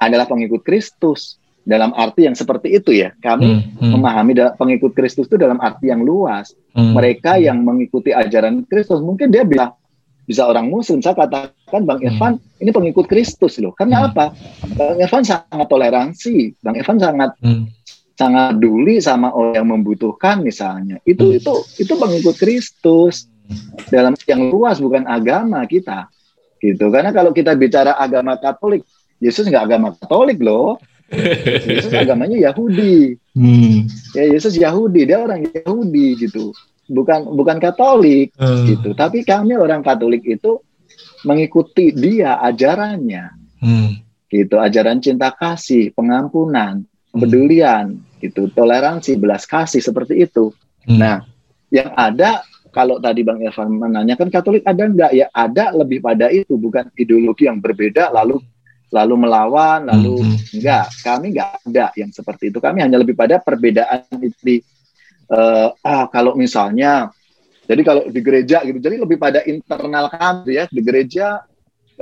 adalah 0.00 0.24
pengikut 0.24 0.64
Kristus 0.64 1.38
dalam 1.62 1.94
arti 1.94 2.26
yang 2.26 2.34
seperti 2.34 2.74
itu 2.74 2.90
ya. 2.94 3.14
Kami 3.22 3.48
hmm, 3.48 3.78
hmm. 3.78 3.90
memahami 3.94 4.32
pengikut 4.58 4.92
Kristus 4.94 5.30
itu 5.30 5.38
dalam 5.38 5.62
arti 5.62 5.90
yang 5.90 6.02
luas. 6.02 6.54
Hmm, 6.74 6.94
Mereka 6.94 7.38
hmm. 7.38 7.42
yang 7.42 7.58
mengikuti 7.62 8.10
ajaran 8.10 8.66
Kristus 8.66 8.98
mungkin 8.98 9.30
dia 9.30 9.46
bilang 9.46 9.78
bisa 10.22 10.46
orang 10.46 10.70
muslim 10.70 11.02
saya 11.02 11.18
katakan 11.18 11.82
bang 11.82 11.98
hmm. 11.98 12.08
Irfan 12.14 12.32
hmm. 12.38 12.62
ini 12.62 12.70
pengikut 12.70 13.06
Kristus 13.10 13.58
loh 13.58 13.74
karena 13.74 14.00
hmm. 14.00 14.08
apa 14.14 14.24
bang 14.78 14.98
Irfan 15.02 15.24
sangat 15.26 15.66
toleransi 15.66 16.62
bang 16.62 16.74
Irfan 16.78 16.98
sangat 17.02 17.34
hmm. 17.42 17.66
sangat 18.14 18.54
peduli 18.56 19.02
sama 19.02 19.34
orang 19.34 19.54
yang 19.58 19.68
membutuhkan 19.68 20.40
misalnya 20.40 21.02
itu 21.02 21.34
hmm. 21.34 21.38
itu 21.42 21.52
itu 21.82 21.92
pengikut 21.98 22.38
Kristus 22.38 23.26
dalam 23.90 24.14
yang 24.30 24.48
luas 24.48 24.78
bukan 24.78 25.04
agama 25.10 25.60
kita 25.66 26.06
gitu 26.62 26.88
karena 26.94 27.10
kalau 27.10 27.34
kita 27.34 27.58
bicara 27.58 27.98
agama 27.98 28.38
Katolik 28.38 28.86
Yesus 29.18 29.50
nggak 29.50 29.64
agama 29.66 29.88
Katolik 29.98 30.38
loh 30.38 30.78
Yesus 31.68 31.92
agamanya 31.92 32.50
Yahudi 32.50 33.20
hmm. 33.36 33.88
ya 34.16 34.24
Yesus 34.32 34.56
Yahudi 34.56 35.04
dia 35.04 35.20
orang 35.20 35.44
Yahudi 35.44 36.16
gitu 36.16 36.56
bukan 36.92 37.32
bukan 37.32 37.56
Katolik 37.62 38.36
hmm. 38.36 38.64
gitu. 38.68 38.90
Tapi 38.92 39.24
kami 39.24 39.56
orang 39.56 39.80
Katolik 39.80 40.22
itu 40.28 40.60
mengikuti 41.24 41.90
dia 41.94 42.38
ajarannya. 42.44 43.32
Hmm. 43.62 44.02
Gitu, 44.32 44.56
ajaran 44.56 44.96
cinta 45.04 45.28
kasih, 45.28 45.92
pengampunan, 45.92 46.88
kepedulian, 47.12 48.00
hmm. 48.00 48.20
gitu, 48.24 48.48
toleransi, 48.48 49.20
belas 49.20 49.44
kasih 49.44 49.84
seperti 49.84 50.24
itu. 50.24 50.56
Hmm. 50.88 50.96
Nah, 50.96 51.16
yang 51.68 51.92
ada 51.92 52.40
kalau 52.72 52.96
tadi 52.96 53.20
Bang 53.20 53.44
Irfan 53.44 53.68
menanyakan 53.68 54.32
Katolik 54.32 54.64
ada 54.64 54.88
enggak? 54.88 55.12
Ya 55.12 55.28
ada 55.36 55.76
lebih 55.76 56.00
pada 56.00 56.32
itu, 56.32 56.56
bukan 56.56 56.88
ideologi 56.96 57.44
yang 57.44 57.60
berbeda 57.60 58.08
lalu 58.08 58.40
lalu 58.92 59.14
melawan, 59.24 59.88
lalu 59.88 60.20
hmm. 60.20 60.60
enggak. 60.60 60.86
Kami 61.00 61.32
enggak 61.32 61.50
ada 61.64 61.86
yang 61.96 62.12
seperti 62.12 62.52
itu. 62.52 62.60
Kami 62.60 62.84
hanya 62.84 63.00
lebih 63.00 63.16
pada 63.16 63.40
perbedaan 63.40 64.04
di 64.20 64.60
uh, 65.32 65.72
ah 65.80 66.04
kalau 66.12 66.36
misalnya 66.36 67.08
jadi 67.64 67.82
kalau 67.82 68.02
di 68.10 68.20
gereja 68.20 68.60
gitu 68.68 68.78
jadi 68.82 69.00
lebih 69.00 69.16
pada 69.16 69.40
internal 69.48 70.12
kami 70.12 70.60
ya 70.60 70.64
di 70.68 70.82
gereja 70.84 71.40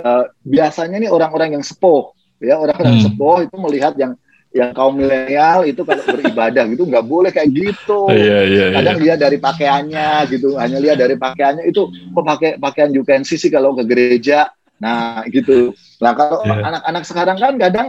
uh, 0.02 0.24
biasanya 0.42 0.98
nih 0.98 1.10
orang-orang 1.12 1.54
yang 1.54 1.64
sepuh 1.64 2.10
ya 2.42 2.58
orang-orang 2.58 2.98
hmm. 2.98 3.04
sepuh 3.06 3.36
itu 3.46 3.56
melihat 3.60 3.94
yang 3.94 4.18
yang 4.50 4.74
kaum 4.74 4.98
milenial 4.98 5.62
itu 5.62 5.86
kalau 5.86 6.02
beribadah 6.02 6.66
gitu 6.66 6.82
nggak 6.82 7.06
boleh 7.06 7.30
kayak 7.30 7.54
gitu. 7.54 8.10
Yeah, 8.10 8.42
yeah, 8.42 8.42
iya. 8.50 8.66
Kadang 8.82 8.96
yeah. 8.98 9.04
lihat 9.06 9.18
dari 9.22 9.38
pakaiannya 9.38 10.08
gitu, 10.26 10.48
hanya 10.58 10.78
lihat 10.82 10.98
dari 10.98 11.14
pakaiannya 11.14 11.64
itu 11.70 11.86
kok 11.86 12.24
pakai 12.26 12.50
pakaian 12.58 12.90
jukensi 12.90 13.38
sih 13.38 13.46
kalau 13.46 13.78
ke 13.78 13.86
gereja. 13.86 14.50
Nah 14.80 15.22
gitu. 15.28 15.76
Nah 16.00 16.12
kalau 16.16 16.42
iya. 16.42 16.64
anak-anak 16.64 17.04
sekarang 17.04 17.36
kan 17.36 17.54
kadang 17.60 17.88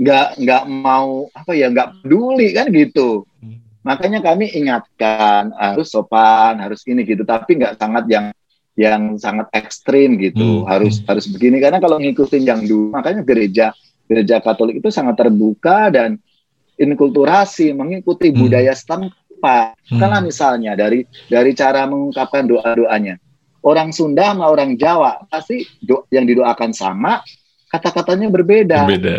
nggak 0.00 0.28
nggak 0.40 0.62
mau 0.70 1.28
apa 1.36 1.52
ya 1.52 1.68
nggak 1.68 2.00
peduli 2.00 2.48
kan 2.56 2.66
gitu. 2.72 3.28
Hmm. 3.42 3.60
Makanya 3.84 4.24
kami 4.24 4.48
ingatkan 4.54 5.52
harus 5.52 5.92
sopan, 5.92 6.56
harus 6.62 6.80
ini 6.88 7.04
gitu, 7.04 7.26
tapi 7.26 7.60
nggak 7.60 7.76
sangat 7.76 8.04
yang 8.08 8.26
yang 8.78 9.20
sangat 9.20 9.50
ekstrim 9.52 10.16
gitu, 10.16 10.64
hmm. 10.64 10.68
harus 10.68 11.04
harus 11.04 11.28
begini 11.28 11.60
karena 11.60 11.82
kalau 11.82 12.00
ngikutin 12.00 12.44
yang 12.48 12.60
dulu, 12.64 12.96
makanya 12.96 13.20
gereja 13.20 13.76
gereja 14.08 14.40
Katolik 14.40 14.80
itu 14.80 14.88
sangat 14.88 15.20
terbuka 15.20 15.92
dan 15.92 16.16
inkulturasi 16.80 17.76
mengikuti 17.76 18.32
hmm. 18.32 18.36
budaya 18.40 18.72
setempat. 18.72 19.76
Hmm. 19.84 20.00
Karena 20.00 20.18
misalnya 20.24 20.72
dari 20.74 21.04
dari 21.28 21.52
cara 21.52 21.84
mengungkapkan 21.84 22.48
doa-doanya. 22.48 23.20
Orang 23.60 23.92
Sunda 23.92 24.32
sama 24.32 24.48
orang 24.48 24.76
Jawa 24.80 25.28
pasti 25.28 25.68
do, 25.84 26.08
yang 26.08 26.24
didoakan 26.24 26.72
sama, 26.72 27.20
kata-katanya 27.68 28.32
berbeda. 28.32 28.88
Berbeda. 28.88 29.18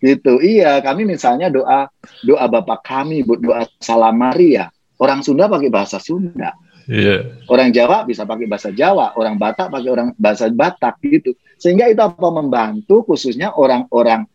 Gitu. 0.00 0.40
Iya 0.40 0.80
kami 0.80 1.04
misalnya 1.04 1.52
doa 1.52 1.90
doa 2.24 2.46
bapak 2.48 2.80
kami 2.80 3.26
buat 3.26 3.42
doa 3.42 3.62
salam 3.82 4.16
Maria. 4.16 4.72
Orang 4.96 5.20
Sunda 5.26 5.50
pakai 5.50 5.68
bahasa 5.68 5.98
Sunda. 6.00 6.56
Yeah. 6.90 7.38
orang 7.46 7.70
Jawa 7.70 8.02
bisa 8.02 8.26
pakai 8.26 8.50
bahasa 8.50 8.74
Jawa 8.74 9.14
orang 9.14 9.38
Batak 9.38 9.70
pakai 9.70 9.90
orang 9.94 10.08
bahasa 10.18 10.50
Batak 10.50 10.98
gitu. 11.06 11.36
Sehingga 11.60 11.86
itu 11.86 12.00
apa 12.02 12.28
membantu 12.34 13.06
khususnya 13.06 13.54
orang-orang 13.54 14.26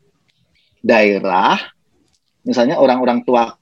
daerah 0.80 1.58
misalnya 2.46 2.78
orang-orang 2.78 3.26
tua 3.26 3.58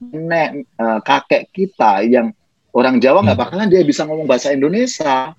nenek 0.00 0.66
eh, 0.66 1.00
kakek 1.04 1.52
kita 1.52 2.02
yang 2.08 2.32
orang 2.72 2.98
Jawa 2.98 3.20
nggak 3.24 3.36
hmm. 3.36 3.44
bakalan 3.48 3.68
dia 3.68 3.82
bisa 3.84 4.04
ngomong 4.08 4.26
bahasa 4.26 4.52
Indonesia 4.52 5.36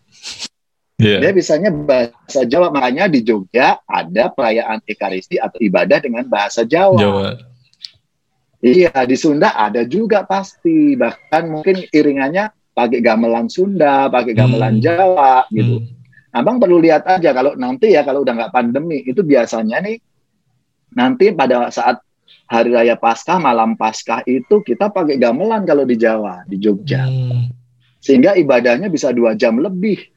Yeah. 1.02 1.19
Dia 1.19 1.32
bisanya 1.34 1.74
bahasa 1.74 2.46
Jawa, 2.46 2.69
makanya 2.69 3.10
di 3.10 3.26
Jogja 3.26 3.82
ada 3.84 4.30
perayaan 4.30 4.80
Ekaristi 4.86 5.41
atau 5.41 5.58
ibadah 5.58 6.00
dengan 6.00 6.24
bahasa 6.30 6.63
Jawa. 6.63 6.96
Jawa. 6.96 7.30
Iya, 8.63 8.96
di 9.04 9.17
Sunda 9.19 9.52
ada 9.58 9.84
juga 9.84 10.24
pasti. 10.24 10.96
Bahkan 10.96 11.43
mungkin 11.52 11.84
iringannya 11.91 12.54
pakai 12.72 13.04
gamelan 13.04 13.50
Sunda, 13.52 14.08
pakai 14.08 14.32
gamelan 14.32 14.80
hmm. 14.80 14.84
Jawa 14.86 15.50
gitu. 15.52 15.84
Hmm. 15.84 15.91
Abang 16.34 16.58
perlu 16.58 16.82
lihat 16.82 17.06
aja 17.06 17.30
kalau 17.36 17.54
nanti 17.60 17.93
ya 17.93 18.02
kalau 18.02 18.26
udah 18.26 18.34
nggak 18.34 18.54
pandemi 18.54 19.06
itu 19.06 19.22
biasanya 19.22 19.86
nih 19.86 20.02
nanti 20.98 21.30
pada 21.30 21.69
saat 21.69 22.02
hari 22.47 22.69
raya 22.75 22.95
Paskah, 22.99 23.39
malam 23.41 23.75
Paskah 23.75 24.21
itu 24.27 24.62
kita 24.62 24.91
pakai 24.91 25.17
gamelan 25.17 25.63
kalau 25.63 25.88
di 25.88 25.95
Jawa, 25.97 26.43
di 26.45 26.60
Jogja. 26.60 27.08
Hmm. 27.08 27.49
Sehingga 28.03 28.36
ibadahnya 28.36 28.91
bisa 28.91 29.15
dua 29.15 29.32
jam 29.34 29.58
lebih 29.63 30.13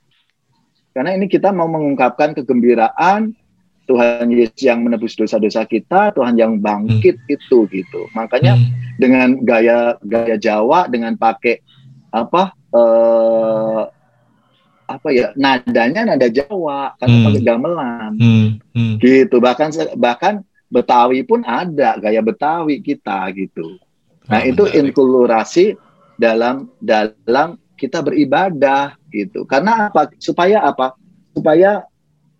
karena 0.96 1.12
ini 1.12 1.28
kita 1.28 1.52
mau 1.52 1.68
mengungkapkan 1.68 2.32
kegembiraan 2.32 3.36
Tuhan 3.84 4.32
Yesus 4.32 4.64
yang 4.64 4.80
menebus 4.80 5.12
dosa-dosa 5.12 5.68
kita, 5.68 6.16
Tuhan 6.16 6.40
yang 6.40 6.56
bangkit 6.56 7.20
hmm. 7.20 7.36
itu 7.36 7.68
gitu. 7.68 8.08
Makanya 8.16 8.56
hmm. 8.56 8.96
dengan 8.96 9.28
gaya 9.44 10.00
gaya 10.00 10.40
Jawa 10.40 10.88
dengan 10.88 11.20
pakai 11.20 11.60
apa 12.16 12.56
eh, 12.72 13.82
apa 14.88 15.08
ya 15.12 15.36
nadanya 15.36 16.16
nada 16.16 16.32
Jawa 16.32 16.96
karena 16.96 17.12
hmm. 17.20 17.26
pakai 17.28 17.42
gamelan. 17.44 18.12
Hmm. 18.16 18.48
Hmm. 18.72 18.94
Gitu. 18.96 19.36
Bahkan 19.36 20.00
bahkan 20.00 20.48
Betawi 20.66 21.22
pun 21.22 21.46
ada 21.46 21.94
gaya 21.98 22.20
Betawi 22.20 22.82
kita 22.82 23.30
gitu. 23.34 23.78
Nah, 24.26 24.42
oh, 24.42 24.48
itu 24.50 24.64
inkulturasi 24.66 25.78
dalam 26.18 26.66
dalam 26.82 27.60
kita 27.78 28.02
beribadah 28.02 28.98
gitu. 29.12 29.46
Karena 29.46 29.86
apa? 29.86 30.10
Supaya 30.18 30.66
apa? 30.66 30.98
Supaya 31.36 31.86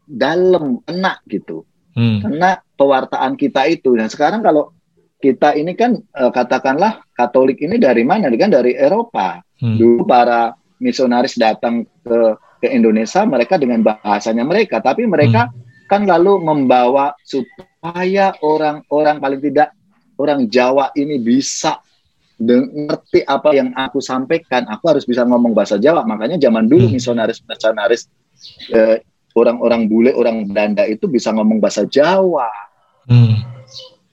dalam 0.09 0.83
kena 0.83 1.23
gitu. 1.31 1.63
Hmm. 1.95 2.19
Karena 2.25 2.59
pewartaan 2.75 3.39
kita 3.39 3.71
itu. 3.71 3.95
Dan 3.95 4.11
sekarang 4.11 4.43
kalau 4.43 4.75
kita 5.23 5.55
ini 5.55 5.79
kan 5.79 5.97
eh, 5.97 6.33
katakanlah 6.35 7.07
Katolik 7.15 7.63
ini 7.63 7.79
dari 7.79 8.03
mana? 8.03 8.29
Kan 8.35 8.51
dari 8.51 8.75
Eropa. 8.75 9.39
Hmm. 9.63 9.79
Dulu 9.79 10.03
para 10.05 10.53
misionaris 10.83 11.39
datang 11.39 11.89
ke 12.05 12.37
ke 12.61 12.69
Indonesia 12.73 13.25
mereka 13.29 13.61
dengan 13.61 13.85
bahasanya 13.85 14.45
mereka, 14.45 14.81
tapi 14.81 15.05
mereka 15.05 15.49
hmm. 15.49 15.89
kan 15.89 16.09
lalu 16.09 16.41
membawa 16.41 17.13
supaya 17.87 18.35
orang-orang 18.43 19.17
paling 19.23 19.41
tidak 19.47 19.71
orang 20.19 20.51
Jawa 20.51 20.91
ini 20.99 21.23
bisa 21.23 21.79
ngerti 22.37 23.23
apa 23.25 23.55
yang 23.55 23.71
aku 23.79 24.03
sampaikan, 24.03 24.67
aku 24.67 24.91
harus 24.91 25.07
bisa 25.07 25.23
ngomong 25.23 25.55
bahasa 25.55 25.79
Jawa. 25.79 26.03
Makanya 26.03 26.37
zaman 26.37 26.67
dulu 26.67 26.91
hmm. 26.91 26.99
misionaris-misionaris 26.99 28.11
eh, 28.75 29.07
orang-orang 29.39 29.87
bule, 29.87 30.11
orang 30.13 30.51
Belanda 30.51 30.83
itu 30.85 31.07
bisa 31.07 31.31
ngomong 31.31 31.63
bahasa 31.63 31.87
Jawa. 31.87 32.51
Hmm. 33.07 33.39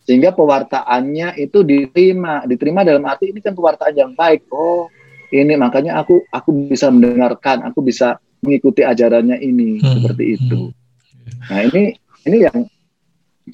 Sehingga 0.06 0.38
pewartaannya 0.38 1.42
itu 1.42 1.66
diterima, 1.66 2.46
diterima 2.46 2.86
dalam 2.86 3.04
arti 3.10 3.34
ini 3.34 3.42
kan 3.42 3.58
pewartaan 3.58 3.96
yang 3.98 4.12
baik. 4.14 4.46
Oh, 4.54 4.88
ini 5.34 5.58
makanya 5.58 5.98
aku 5.98 6.22
aku 6.30 6.70
bisa 6.70 6.94
mendengarkan, 6.94 7.66
aku 7.66 7.82
bisa 7.82 8.22
mengikuti 8.46 8.86
ajarannya 8.86 9.42
ini 9.42 9.82
hmm. 9.82 9.90
seperti 10.00 10.24
itu. 10.38 10.70
Hmm. 10.70 11.50
Nah, 11.50 11.60
ini 11.74 11.84
ini 12.24 12.38
yang 12.46 12.70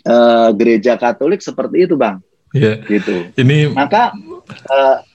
uh, 0.06 0.49
gereja 0.56 0.95
Katolik 0.95 1.41
seperti 1.41 1.86
itu, 1.89 1.95
Bang. 1.99 2.21
Yeah. 2.56 2.82
Gitu. 2.86 3.30
Ini 3.38 3.69
maka 3.73 4.13
uh, 4.69 5.06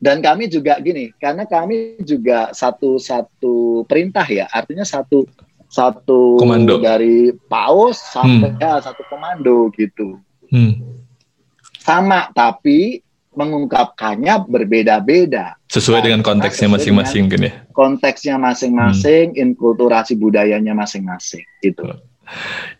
dan 0.00 0.24
kami 0.24 0.48
juga 0.48 0.80
gini, 0.80 1.12
karena 1.20 1.44
kami 1.44 2.00
juga 2.00 2.56
satu 2.56 2.96
satu 2.96 3.84
perintah 3.84 4.24
ya, 4.24 4.48
artinya 4.48 4.84
satu 4.84 5.28
satu 5.70 6.40
komando. 6.40 6.80
dari 6.82 7.30
paus 7.46 8.00
sampai 8.00 8.50
hmm. 8.56 8.60
ya 8.64 8.80
satu 8.80 9.02
komando 9.06 9.68
gitu. 9.76 10.18
Hmm. 10.50 10.82
Sama 11.78 12.32
tapi 12.32 13.04
mengungkapkannya 13.30 14.50
berbeda-beda. 14.50 15.54
Sesuai 15.70 16.02
dengan 16.10 16.26
konteksnya 16.26 16.66
masing-masing 16.66 17.30
kan 17.30 17.46
ya. 17.46 17.52
Konteksnya 17.70 18.34
masing-masing, 18.42 19.38
hmm. 19.38 19.40
inkulturasi 19.40 20.18
budayanya 20.18 20.74
masing-masing 20.74 21.46
gitu. 21.62 21.86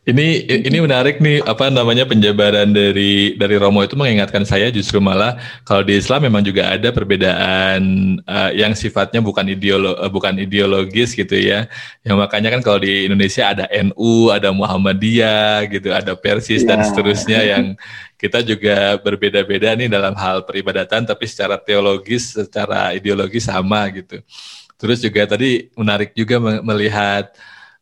Ini 0.00 0.48
ini 0.64 0.78
menarik 0.80 1.20
nih 1.20 1.44
apa 1.44 1.68
namanya 1.68 2.08
penjabaran 2.08 2.72
dari 2.72 3.36
dari 3.36 3.56
Romo 3.60 3.84
itu 3.84 3.94
mengingatkan 3.94 4.48
saya 4.48 4.72
justru 4.72 4.96
malah 4.98 5.36
kalau 5.62 5.84
di 5.84 6.00
Islam 6.00 6.26
memang 6.26 6.40
juga 6.40 6.72
ada 6.72 6.88
perbedaan 6.90 7.82
uh, 8.24 8.50
yang 8.50 8.72
sifatnya 8.72 9.20
bukan 9.20 9.44
ideolo 9.46 9.94
uh, 10.00 10.08
bukan 10.08 10.40
ideologis 10.40 11.12
gitu 11.12 11.36
ya. 11.36 11.68
Yang 12.02 12.16
makanya 12.16 12.48
kan 12.58 12.60
kalau 12.64 12.80
di 12.80 13.06
Indonesia 13.06 13.52
ada 13.52 13.68
NU, 13.70 14.32
ada 14.32 14.50
Muhammadiyah 14.50 15.68
gitu, 15.68 15.92
ada 15.92 16.16
Persis 16.16 16.64
yeah. 16.64 16.68
dan 16.74 16.78
iya. 16.80 16.86
seterusnya 16.90 17.40
yang 17.44 17.64
kita 18.16 18.44
juga 18.44 19.00
berbeda-beda 19.00 19.72
nih 19.76 19.88
dalam 19.88 20.12
hal 20.16 20.48
peribadatan 20.48 21.04
tapi 21.04 21.24
secara 21.28 21.60
teologis, 21.60 22.36
secara 22.36 22.96
ideologi 22.96 23.40
sama 23.40 23.84
gitu. 23.92 24.20
Terus 24.80 24.98
juga 25.04 25.28
tadi 25.28 25.68
menarik 25.76 26.16
juga 26.16 26.40
melihat 26.40 27.36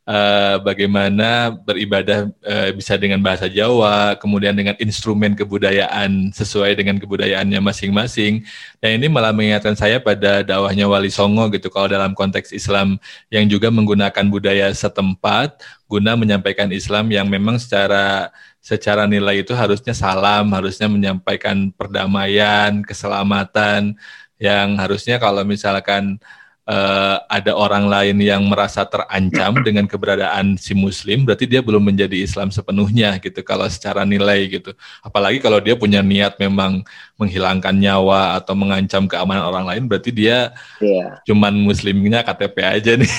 uh, 0.09 0.57
bagaimana 0.65 1.53
beribadah 1.53 2.33
uh, 2.49 2.73
bisa 2.73 2.97
dengan 2.97 3.21
bahasa 3.21 3.45
Jawa, 3.45 4.17
kemudian 4.17 4.57
dengan 4.57 4.73
instrumen 4.81 5.37
kebudayaan 5.37 6.33
sesuai 6.33 6.73
dengan 6.81 6.97
kebudayaannya 6.97 7.61
masing-masing. 7.61 8.49
Dan 8.81 8.99
ini 8.99 9.13
malah 9.13 9.37
mengingatkan 9.37 9.77
saya 9.77 10.01
pada 10.01 10.41
dakwahnya 10.41 10.89
Wali 10.89 11.13
Songo 11.13 11.53
gitu, 11.53 11.69
kalau 11.69 11.93
dalam 11.93 12.17
konteks 12.17 12.57
Islam 12.57 12.97
yang 13.29 13.45
juga 13.45 13.69
menggunakan 13.69 14.25
budaya 14.33 14.73
setempat 14.73 15.61
guna 15.89 16.17
menyampaikan 16.17 16.69
Islam 16.73 17.09
yang 17.13 17.29
memang 17.29 17.57
secara 17.61 18.33
secara 18.61 19.09
nilai 19.09 19.41
itu 19.41 19.57
harusnya 19.57 19.97
salam, 19.97 20.53
harusnya 20.53 20.85
menyampaikan 20.85 21.73
perdamaian, 21.73 22.85
keselamatan, 22.85 23.97
yang 24.37 24.77
harusnya 24.79 25.17
kalau 25.19 25.43
misalkan 25.43 26.21
uh, 26.69 27.17
ada 27.27 27.57
orang 27.57 27.89
lain 27.89 28.21
yang 28.21 28.45
merasa 28.45 28.85
terancam 28.85 29.57
dengan 29.67 29.89
keberadaan 29.89 30.61
si 30.61 30.77
muslim 30.77 31.25
berarti 31.25 31.49
dia 31.49 31.65
belum 31.65 31.81
menjadi 31.81 32.21
Islam 32.21 32.53
sepenuhnya 32.53 33.17
gitu 33.19 33.41
kalau 33.41 33.65
secara 33.73 34.05
nilai 34.05 34.47
gitu. 34.53 34.77
Apalagi 35.01 35.41
kalau 35.41 35.59
dia 35.59 35.75
punya 35.75 36.05
niat 36.05 36.37
memang 36.37 36.85
menghilangkan 37.17 37.75
nyawa 37.75 38.39
atau 38.39 38.55
mengancam 38.55 39.09
keamanan 39.09 39.49
orang 39.49 39.65
lain 39.67 39.83
berarti 39.89 40.13
dia 40.15 40.53
yeah. 40.79 41.19
cuman 41.27 41.57
muslimnya 41.57 42.23
KTP 42.23 42.57
aja 42.63 42.93
nih. 43.01 43.13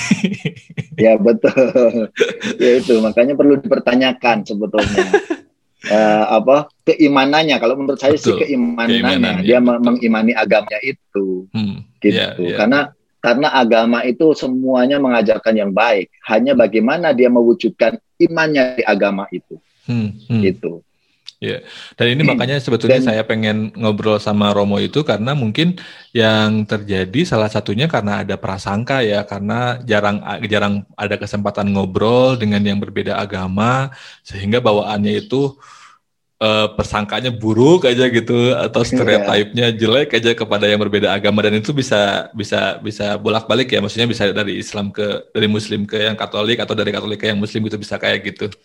Ya 1.00 1.16
betul. 1.16 2.12
Ya 2.60 2.76
itu. 2.76 3.00
Makanya 3.00 3.32
perlu 3.32 3.56
dipertanyakan 3.56 4.44
sebetulnya. 4.44 5.08
Uh, 5.88 6.24
apa 6.44 6.68
keimanannya. 6.84 7.56
Kalau 7.56 7.80
menurut 7.80 7.96
saya 7.96 8.20
Betul. 8.20 8.36
sih 8.36 8.44
keimanannya 8.44 9.00
Keimanan, 9.00 9.34
dia 9.40 9.56
ya, 9.56 9.60
mengimani 9.64 10.36
agamanya 10.36 10.76
itu. 10.84 11.48
Hmm, 11.56 11.88
gitu. 12.04 12.20
Yeah, 12.20 12.36
yeah. 12.36 12.58
karena 12.60 12.92
karena 13.20 13.52
agama 13.52 14.00
itu 14.02 14.32
semuanya 14.32 14.96
mengajarkan 14.96 15.54
yang 15.54 15.72
baik. 15.72 16.08
Hanya 16.24 16.56
bagaimana 16.56 17.12
dia 17.12 17.28
mewujudkan 17.28 18.00
imannya 18.16 18.80
di 18.80 18.84
agama 18.84 19.28
itu. 19.30 19.60
Hmm, 19.84 20.16
hmm. 20.28 20.42
Gitu. 20.42 20.80
Ya, 21.40 21.64
dan 21.96 22.12
ini 22.12 22.20
makanya 22.20 22.60
sebetulnya 22.60 23.00
dan, 23.00 23.08
saya 23.16 23.22
pengen 23.24 23.72
ngobrol 23.72 24.20
sama 24.20 24.52
Romo 24.52 24.76
itu 24.76 25.00
karena 25.00 25.32
mungkin 25.32 25.80
yang 26.12 26.68
terjadi 26.68 27.24
salah 27.24 27.48
satunya 27.48 27.88
karena 27.88 28.20
ada 28.20 28.36
prasangka 28.36 29.00
ya, 29.00 29.24
karena 29.24 29.80
jarang 29.88 30.20
jarang 30.44 30.84
ada 31.00 31.16
kesempatan 31.16 31.72
ngobrol 31.72 32.36
dengan 32.36 32.60
yang 32.60 32.76
berbeda 32.76 33.16
agama 33.16 33.88
sehingga 34.20 34.60
bawaannya 34.60 35.16
itu 35.16 35.56
uh, 36.40 36.72
persangkanya 36.74 37.30
buruk 37.30 37.84
aja 37.86 38.08
gitu 38.08 38.56
atau 38.56 38.82
iya. 38.82 38.88
stereotipnya 38.88 39.66
jelek 39.76 40.16
aja 40.16 40.32
kepada 40.34 40.66
yang 40.66 40.80
berbeda 40.80 41.12
agama 41.12 41.44
dan 41.44 41.60
itu 41.60 41.70
bisa 41.76 42.32
bisa 42.32 42.80
bisa 42.80 43.20
bolak-balik 43.20 43.68
ya 43.70 43.78
maksudnya 43.84 44.08
bisa 44.08 44.32
dari 44.32 44.58
Islam 44.58 44.90
ke 44.90 45.30
dari 45.30 45.46
Muslim 45.46 45.84
ke 45.86 46.00
yang 46.10 46.16
Katolik 46.16 46.58
atau 46.58 46.74
dari 46.74 46.90
Katolik 46.90 47.20
ke 47.20 47.28
yang 47.30 47.38
Muslim 47.38 47.68
itu 47.68 47.76
bisa 47.76 48.00
kayak 48.00 48.24
gitu. 48.32 48.48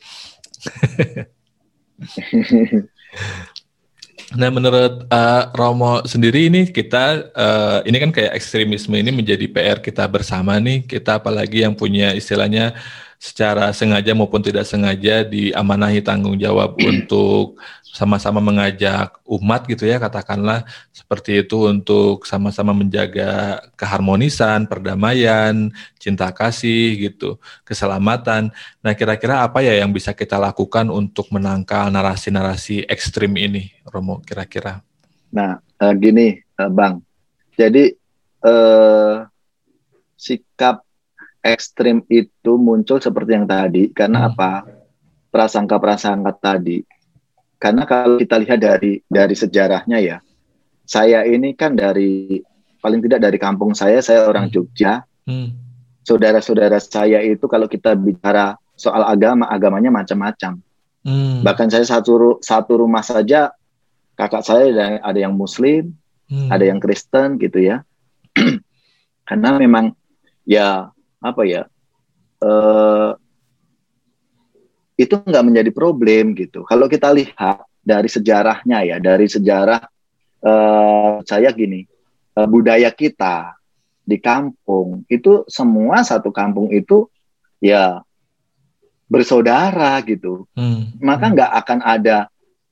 nah 4.36 4.50
menurut 4.50 5.06
uh, 5.14 5.54
Romo 5.54 6.02
sendiri 6.04 6.50
ini 6.50 6.66
kita 6.74 7.30
uh, 7.32 7.86
ini 7.86 8.02
kan 8.02 8.10
kayak 8.10 8.34
ekstremisme 8.36 8.98
ini 8.98 9.14
menjadi 9.14 9.46
PR 9.48 9.80
kita 9.80 10.10
bersama 10.10 10.58
nih 10.58 10.82
kita 10.82 11.22
apalagi 11.22 11.62
yang 11.62 11.78
punya 11.78 12.10
istilahnya 12.18 12.74
secara 13.20 13.72
sengaja 13.72 14.14
maupun 14.14 14.44
tidak 14.44 14.68
sengaja 14.68 15.26
diamanahi 15.26 16.04
tanggung 16.04 16.38
jawab 16.38 16.76
untuk 16.80 17.58
sama-sama 17.96 18.44
mengajak 18.44 19.16
umat 19.24 19.64
gitu 19.72 19.88
ya 19.88 19.96
katakanlah 19.96 20.68
seperti 20.92 21.48
itu 21.48 21.72
untuk 21.72 22.28
sama-sama 22.28 22.76
menjaga 22.76 23.64
keharmonisan, 23.80 24.68
perdamaian, 24.68 25.72
cinta 25.96 26.28
kasih 26.36 27.00
gitu, 27.00 27.40
keselamatan. 27.64 28.52
Nah, 28.84 28.94
kira-kira 29.00 29.48
apa 29.48 29.64
ya 29.64 29.80
yang 29.80 29.96
bisa 29.96 30.12
kita 30.12 30.36
lakukan 30.36 30.92
untuk 30.92 31.32
menangkal 31.32 31.88
narasi-narasi 31.88 32.84
ekstrim 32.92 33.32
ini, 33.40 33.72
Romo 33.88 34.20
kira-kira? 34.28 34.84
Nah, 35.32 35.64
uh, 35.80 35.94
gini, 35.96 36.36
uh, 36.60 36.68
Bang. 36.68 37.00
Jadi 37.56 37.96
uh, 38.44 39.24
sikap 40.20 40.85
ekstrim 41.46 42.02
itu 42.10 42.58
muncul 42.58 42.98
seperti 42.98 43.38
yang 43.38 43.46
tadi 43.46 43.94
karena 43.94 44.26
hmm. 44.26 44.30
apa 44.34 44.52
prasangka-prasangka 45.30 46.34
tadi 46.42 46.82
karena 47.62 47.86
kalau 47.86 48.18
kita 48.18 48.42
lihat 48.42 48.60
dari 48.60 48.98
dari 49.06 49.36
sejarahnya 49.38 50.02
ya 50.02 50.18
saya 50.90 51.22
ini 51.30 51.54
kan 51.54 51.78
dari 51.78 52.42
paling 52.82 53.02
tidak 53.06 53.30
dari 53.30 53.38
kampung 53.38 53.78
saya 53.78 54.02
saya 54.02 54.26
orang 54.26 54.50
hmm. 54.50 54.54
Jogja 54.54 55.06
hmm. 55.30 55.50
saudara-saudara 56.02 56.82
saya 56.82 57.22
itu 57.22 57.46
kalau 57.46 57.70
kita 57.70 57.94
bicara 57.94 58.58
soal 58.74 59.06
agama 59.06 59.46
agamanya 59.46 59.94
macam-macam 59.94 60.58
hmm. 61.06 61.46
bahkan 61.46 61.70
saya 61.70 61.86
satu 61.86 62.42
satu 62.42 62.82
rumah 62.82 63.06
saja 63.06 63.54
kakak 64.18 64.42
saya 64.42 64.74
ada, 64.74 64.86
ada 65.14 65.20
yang 65.22 65.38
Muslim 65.38 65.94
hmm. 66.30 66.50
ada 66.50 66.66
yang 66.66 66.82
Kristen 66.82 67.38
gitu 67.38 67.62
ya 67.62 67.86
karena 69.30 69.50
memang 69.62 69.94
ya 70.46 70.95
apa 71.26 71.42
ya 71.50 71.66
uh, 72.46 73.18
itu 74.96 75.16
nggak 75.20 75.46
menjadi 75.46 75.72
problem 75.76 76.32
gitu. 76.40 76.64
Kalau 76.64 76.88
kita 76.88 77.12
lihat 77.12 77.68
dari 77.84 78.08
sejarahnya 78.08 78.80
ya, 78.88 78.98
dari 79.04 79.28
sejarah 79.28 79.84
uh, 80.42 81.20
saya 81.28 81.52
gini, 81.52 81.84
uh, 82.40 82.48
budaya 82.48 82.90
kita 82.90 83.60
di 84.06 84.22
kampung 84.22 85.04
itu 85.12 85.44
semua 85.52 86.06
satu 86.06 86.32
kampung 86.32 86.72
itu 86.72 87.12
ya 87.60 88.00
bersaudara 89.12 90.00
gitu. 90.08 90.48
Hmm. 90.56 90.96
Maka 91.04 91.26
nggak 91.36 91.52
akan 91.66 91.80
ada 91.84 92.18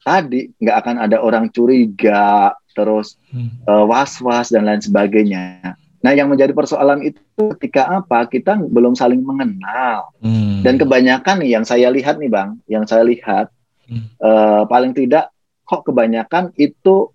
tadi 0.04 0.52
nggak 0.60 0.78
akan 0.80 0.96
ada 1.00 1.18
orang 1.20 1.48
curiga 1.52 2.56
terus 2.74 3.20
hmm. 3.36 3.68
uh, 3.68 3.84
was-was 3.84 4.48
dan 4.48 4.64
lain 4.64 4.80
sebagainya. 4.80 5.76
Nah, 6.04 6.12
yang 6.12 6.28
menjadi 6.28 6.52
persoalan 6.52 7.00
itu 7.00 7.24
ketika 7.56 8.04
apa? 8.04 8.28
Kita 8.28 8.60
belum 8.60 8.92
saling 8.92 9.24
mengenal. 9.24 10.12
Hmm. 10.20 10.60
Dan 10.60 10.76
kebanyakan 10.76 11.40
nih 11.40 11.56
yang 11.56 11.64
saya 11.64 11.88
lihat 11.88 12.20
nih, 12.20 12.28
Bang, 12.28 12.60
yang 12.68 12.84
saya 12.84 13.08
lihat 13.08 13.48
hmm. 13.88 14.20
uh, 14.20 14.68
paling 14.68 14.92
tidak 14.92 15.32
kok 15.64 15.88
kebanyakan 15.88 16.52
itu 16.60 17.08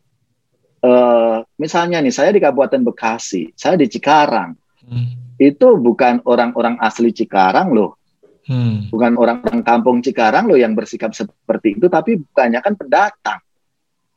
uh, 0.80 1.44
misalnya 1.60 2.00
nih 2.00 2.16
saya 2.16 2.32
di 2.32 2.40
Kabupaten 2.40 2.80
Bekasi, 2.88 3.52
saya 3.52 3.76
di 3.76 3.92
Cikarang. 3.92 4.56
Hmm. 4.88 5.36
Itu 5.36 5.76
bukan 5.76 6.24
orang-orang 6.24 6.80
asli 6.80 7.12
Cikarang 7.12 7.76
loh. 7.76 8.00
Hmm. 8.48 8.88
Bukan 8.88 9.20
orang-orang 9.20 9.60
kampung 9.60 10.00
Cikarang 10.00 10.48
loh 10.48 10.56
yang 10.56 10.72
bersikap 10.72 11.12
seperti 11.12 11.76
itu, 11.76 11.92
tapi 11.92 12.24
kebanyakan 12.24 12.72
pendatang. 12.72 13.40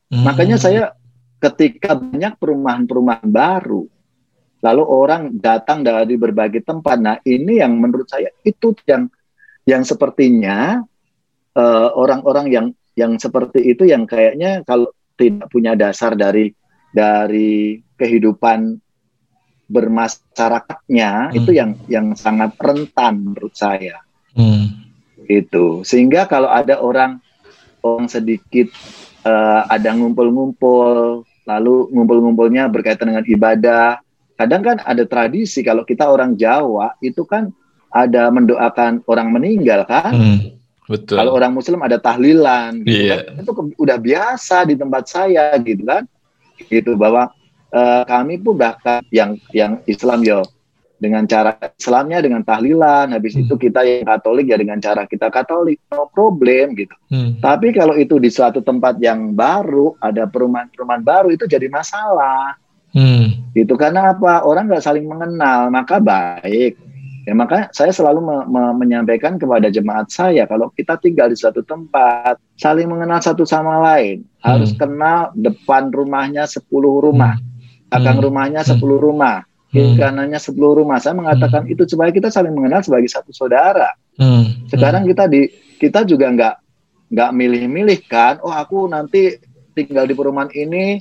Hmm. 0.08 0.24
Makanya 0.24 0.56
saya 0.56 0.96
ketika 1.36 1.92
banyak 1.92 2.40
perumahan-perumahan 2.40 3.28
baru, 3.28 3.84
lalu 4.62 4.82
orang 4.86 5.22
datang 5.42 5.82
dari 5.82 6.14
berbagai 6.14 6.62
tempat. 6.62 6.96
Nah, 7.02 7.16
ini 7.26 7.58
yang 7.58 7.76
menurut 7.82 8.06
saya 8.06 8.30
itu 8.46 8.72
yang 8.86 9.10
yang 9.66 9.82
sepertinya 9.82 10.82
eh, 11.54 11.88
orang-orang 11.92 12.46
uh, 12.48 12.52
yang 12.52 12.66
yang 12.94 13.12
seperti 13.18 13.62
itu 13.72 13.88
yang 13.88 14.06
kayaknya 14.06 14.62
kalau 14.62 14.90
tidak 15.18 15.48
punya 15.50 15.74
dasar 15.74 16.14
dari 16.14 16.50
dari 16.92 17.80
kehidupan 17.96 18.76
bermasyarakatnya 19.72 21.32
hmm. 21.32 21.38
itu 21.38 21.50
yang 21.56 21.70
yang 21.88 22.06
sangat 22.12 22.52
rentan 22.60 23.32
menurut 23.32 23.54
saya. 23.56 24.04
Hmm. 24.36 24.92
Itu. 25.24 25.80
Sehingga 25.86 26.28
kalau 26.28 26.52
ada 26.52 26.84
orang 26.84 27.22
orang 27.80 28.06
sedikit 28.12 28.68
uh, 29.24 29.64
ada 29.66 29.96
ngumpul-ngumpul, 29.96 31.24
lalu 31.48 31.74
ngumpul-ngumpulnya 31.90 32.68
berkaitan 32.68 33.16
dengan 33.16 33.26
ibadah. 33.26 34.04
Kadang 34.42 34.62
kan 34.66 34.76
ada 34.82 35.06
tradisi 35.06 35.62
kalau 35.62 35.86
kita 35.86 36.10
orang 36.10 36.34
Jawa 36.34 36.98
itu 36.98 37.22
kan 37.22 37.54
ada 37.94 38.26
mendoakan 38.34 39.06
orang 39.06 39.30
meninggal 39.30 39.86
kan. 39.86 40.10
Hmm, 40.10 40.38
betul. 40.90 41.22
Kalau 41.22 41.38
orang 41.38 41.54
Muslim 41.54 41.78
ada 41.78 42.02
tahlilan, 42.02 42.82
gitu 42.82 43.14
yeah. 43.14 43.22
kan. 43.22 43.38
itu 43.38 43.52
udah 43.78 43.98
biasa 44.02 44.66
di 44.66 44.74
tempat 44.74 45.06
saya 45.06 45.54
gitu 45.62 45.86
kan. 45.86 46.02
Gitu 46.66 46.98
bahwa 46.98 47.30
uh, 47.70 48.02
kami 48.02 48.42
pun 48.42 48.58
bahkan 48.58 49.06
yang 49.14 49.38
yang 49.54 49.78
Islam 49.86 50.26
yo 50.26 50.42
dengan 51.02 51.26
cara 51.26 51.58
Islamnya 51.74 52.22
dengan 52.22 52.46
tahlilan 52.46 53.10
habis 53.10 53.34
hmm. 53.34 53.42
itu 53.50 53.54
kita 53.58 53.82
yang 53.82 54.06
Katolik 54.06 54.46
ya 54.46 54.54
dengan 54.54 54.78
cara 54.78 55.02
kita 55.02 55.34
Katolik 55.34 55.82
no 55.90 56.06
problem 56.06 56.78
gitu 56.78 56.94
hmm. 57.10 57.42
tapi 57.42 57.74
kalau 57.74 57.98
itu 57.98 58.22
di 58.22 58.30
suatu 58.30 58.62
tempat 58.62 59.02
yang 59.02 59.34
baru 59.34 59.98
ada 59.98 60.30
perumahan-perumahan 60.30 61.02
baru 61.02 61.34
itu 61.34 61.50
jadi 61.50 61.66
masalah 61.66 62.54
hmm. 62.92 63.52
gitu 63.56 63.74
karena 63.76 64.12
apa 64.16 64.46
orang 64.46 64.68
nggak 64.68 64.84
saling 64.84 65.04
mengenal 65.04 65.68
maka 65.68 65.98
baik 65.98 66.76
ya 67.22 67.34
maka 67.38 67.70
saya 67.70 67.94
selalu 67.94 68.18
me 68.18 68.36
me 68.50 68.62
menyampaikan 68.82 69.38
kepada 69.38 69.70
jemaat 69.70 70.10
saya 70.10 70.44
kalau 70.44 70.70
kita 70.74 70.98
tinggal 70.98 71.30
di 71.30 71.38
suatu 71.38 71.62
tempat 71.62 72.38
saling 72.58 72.90
mengenal 72.90 73.22
satu 73.22 73.46
sama 73.46 73.78
lain 73.92 74.24
hmm. 74.24 74.42
harus 74.42 74.70
kenal 74.74 75.30
depan 75.38 75.88
rumahnya 75.90 76.48
10 76.48 76.66
rumah 76.72 77.38
hmm. 77.38 77.90
belakang 77.90 78.18
hmm. 78.18 78.26
rumahnya 78.26 78.60
10 78.66 78.78
hmm. 78.78 78.86
rumah 78.98 79.38
kiri 79.72 79.96
hmm. 79.96 79.98
kanannya 79.98 80.38
sepuluh 80.38 80.84
rumah. 80.84 81.00
Saya 81.00 81.16
mengatakan 81.16 81.64
hmm. 81.64 81.72
itu 81.72 81.82
supaya 81.88 82.12
kita 82.12 82.28
saling 82.28 82.52
mengenal 82.52 82.84
sebagai 82.84 83.08
satu 83.08 83.32
saudara. 83.32 83.88
Hmm. 84.20 84.68
Sekarang 84.68 85.08
kita 85.08 85.26
di 85.26 85.48
kita 85.80 86.04
juga 86.04 86.28
nggak 86.28 86.54
nggak 87.08 87.30
milih-milih 87.32 88.00
kan. 88.04 88.38
Oh 88.44 88.52
aku 88.52 88.84
nanti 88.86 89.40
tinggal 89.72 90.04
di 90.04 90.12
perumahan 90.12 90.52
ini 90.52 91.00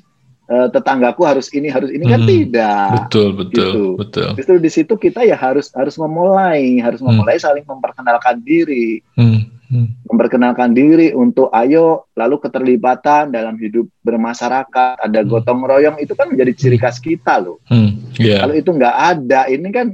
uh, 0.52 0.68
tetanggaku 0.68 1.24
harus 1.24 1.48
ini 1.56 1.72
harus 1.72 1.88
ini 1.88 2.04
kan 2.04 2.20
hmm. 2.20 2.28
kan 2.28 2.30
tidak. 2.30 2.90
Betul 3.08 3.30
betul 3.40 3.72
gitu. 3.72 3.84
betul. 3.96 4.30
Justru 4.36 4.56
di 4.60 4.70
situ 4.70 4.94
kita 5.00 5.24
ya 5.24 5.40
harus 5.40 5.72
harus 5.72 5.96
memulai 5.96 6.84
harus 6.84 7.00
memulai 7.00 7.40
hmm. 7.40 7.46
saling 7.48 7.64
memperkenalkan 7.64 8.44
diri. 8.44 9.00
Hmm 9.16 9.62
hmm. 9.72 9.88
memperkenalkan 10.12 10.76
diri 10.76 11.16
untuk 11.16 11.48
ayo 11.56 12.12
lalu 12.14 12.36
keterlibatan 12.44 13.32
dalam 13.32 13.56
hidup 13.56 13.88
bermasyarakat 14.04 15.00
ada 15.00 15.20
hmm. 15.24 15.28
gotong 15.32 15.64
royong 15.64 15.98
itu 16.04 16.14
kan 16.14 16.28
menjadi 16.28 16.52
ciri 16.54 16.78
khas 16.78 17.00
kita 17.00 17.40
loh 17.40 17.64
hmm. 17.72 18.20
yeah. 18.20 18.44
kalau 18.44 18.54
itu 18.54 18.70
nggak 18.70 18.96
ada 18.96 19.48
ini 19.48 19.68
kan 19.72 19.88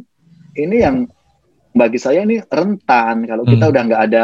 ini 0.57 0.75
yang 0.81 1.05
bagi 1.77 2.01
saya 2.01 2.25
ini 2.25 2.41
rentan 2.49 3.29
kalau 3.29 3.45
hmm. 3.45 3.51
kita 3.53 3.65
udah 3.69 3.81
nggak 3.85 4.01
ada 4.09 4.23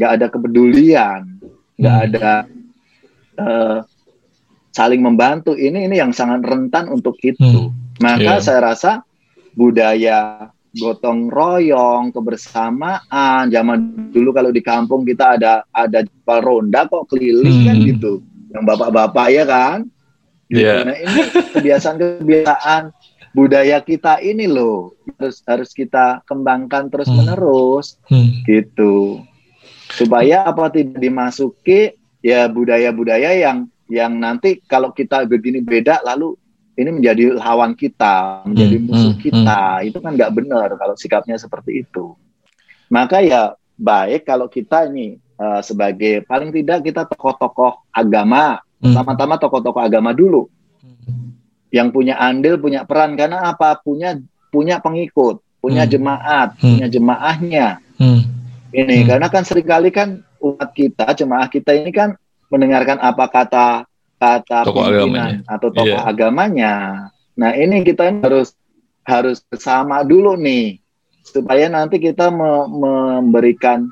nggak 0.00 0.12
ada 0.16 0.26
kepedulian 0.32 1.20
nggak 1.76 1.94
hmm. 1.94 2.06
ada 2.08 2.28
uh, 3.36 3.78
saling 4.70 5.02
membantu 5.02 5.58
ini 5.58 5.86
ini 5.90 5.98
yang 5.98 6.14
sangat 6.14 6.46
rentan 6.46 6.86
untuk 6.90 7.18
itu 7.22 7.70
hmm. 7.70 7.98
maka 8.02 8.38
yeah. 8.38 8.42
saya 8.42 8.60
rasa 8.74 9.02
budaya 9.54 10.50
gotong 10.70 11.26
royong, 11.30 12.14
kebersamaan. 12.14 13.50
Zaman 13.50 13.78
dulu 14.14 14.30
kalau 14.30 14.50
di 14.54 14.62
kampung 14.62 15.02
kita 15.02 15.34
ada 15.38 15.66
ada 15.74 16.06
jempol 16.06 16.38
ronda 16.42 16.86
kok 16.86 17.10
keliling 17.10 17.66
kan 17.66 17.74
hmm. 17.74 17.82
kan 17.82 17.88
gitu. 17.90 18.12
Yang 18.50 18.64
bapak-bapak 18.66 19.26
ya 19.34 19.44
kan. 19.46 19.78
Gitu. 20.50 20.62
Yeah. 20.62 20.86
Nah 20.86 20.96
ini 20.98 21.20
kebiasaan-kebiasaan 21.54 22.82
budaya 23.30 23.78
kita 23.78 24.18
ini 24.22 24.50
loh 24.50 24.98
harus 25.14 25.38
harus 25.46 25.70
kita 25.70 26.26
kembangkan 26.26 26.90
terus 26.90 27.06
menerus 27.06 27.94
hmm. 28.10 28.18
hmm. 28.18 28.30
gitu 28.42 29.22
supaya 29.94 30.50
apa 30.50 30.66
tidak 30.74 30.98
dimasuki 30.98 31.94
ya 32.26 32.50
budaya-budaya 32.50 33.38
yang 33.38 33.69
yang 33.90 34.16
nanti 34.16 34.62
kalau 34.64 34.94
kita 34.94 35.26
begini 35.26 35.60
beda 35.60 36.00
lalu 36.06 36.38
ini 36.78 36.90
menjadi 36.96 37.36
lawan 37.36 37.76
kita, 37.76 38.46
menjadi 38.48 38.76
hmm, 38.80 38.86
musuh 38.88 39.12
hmm, 39.12 39.20
kita. 39.20 39.60
Hmm. 39.82 39.88
Itu 39.90 39.98
kan 40.00 40.12
nggak 40.16 40.32
benar 40.32 40.68
kalau 40.78 40.94
sikapnya 40.96 41.36
seperti 41.36 41.84
itu. 41.84 42.16
Maka 42.88 43.20
ya 43.20 43.52
baik 43.76 44.24
kalau 44.24 44.48
kita 44.48 44.88
ini 44.88 45.20
uh, 45.36 45.60
sebagai 45.60 46.24
paling 46.24 46.54
tidak 46.54 46.86
kita 46.86 47.04
tokoh-tokoh 47.04 47.84
agama, 47.92 48.62
hmm. 48.80 48.94
sama-sama 48.96 49.36
tokoh-tokoh 49.36 49.82
agama 49.82 50.16
dulu, 50.16 50.48
hmm. 50.80 51.36
yang 51.74 51.92
punya 51.92 52.16
andil, 52.16 52.56
punya 52.56 52.88
peran 52.88 53.18
karena 53.18 53.50
apa? 53.50 53.76
Punya 53.82 54.16
punya 54.48 54.80
pengikut, 54.80 55.42
punya 55.60 55.84
hmm. 55.84 55.90
jemaat, 55.92 56.48
hmm. 56.56 56.62
punya 56.64 56.86
jemaahnya. 56.88 57.66
Hmm. 58.00 58.20
Ini 58.70 58.96
hmm. 59.02 59.06
karena 59.06 59.26
kan 59.28 59.42
sering 59.42 59.68
kali 59.68 59.90
kan 59.92 60.22
umat 60.40 60.70
kita, 60.72 61.04
jemaah 61.12 61.46
kita 61.50 61.76
ini 61.76 61.92
kan 61.92 62.16
mendengarkan 62.50 62.98
apa 62.98 63.24
kata 63.30 63.66
kata 64.20 64.68
tokoh 64.68 64.84
pimpinan 64.84 65.40
agamanya. 65.40 65.48
atau 65.48 65.68
tokoh 65.72 65.96
yeah. 65.96 66.10
agamanya. 66.10 66.74
Nah 67.38 67.50
ini 67.56 67.80
kita 67.86 68.12
harus 68.20 68.52
harus 69.06 69.40
bersama 69.48 70.04
dulu 70.04 70.36
nih 70.36 70.82
supaya 71.24 71.70
nanti 71.72 71.96
kita 71.96 72.28
me 72.28 72.68
memberikan 72.68 73.88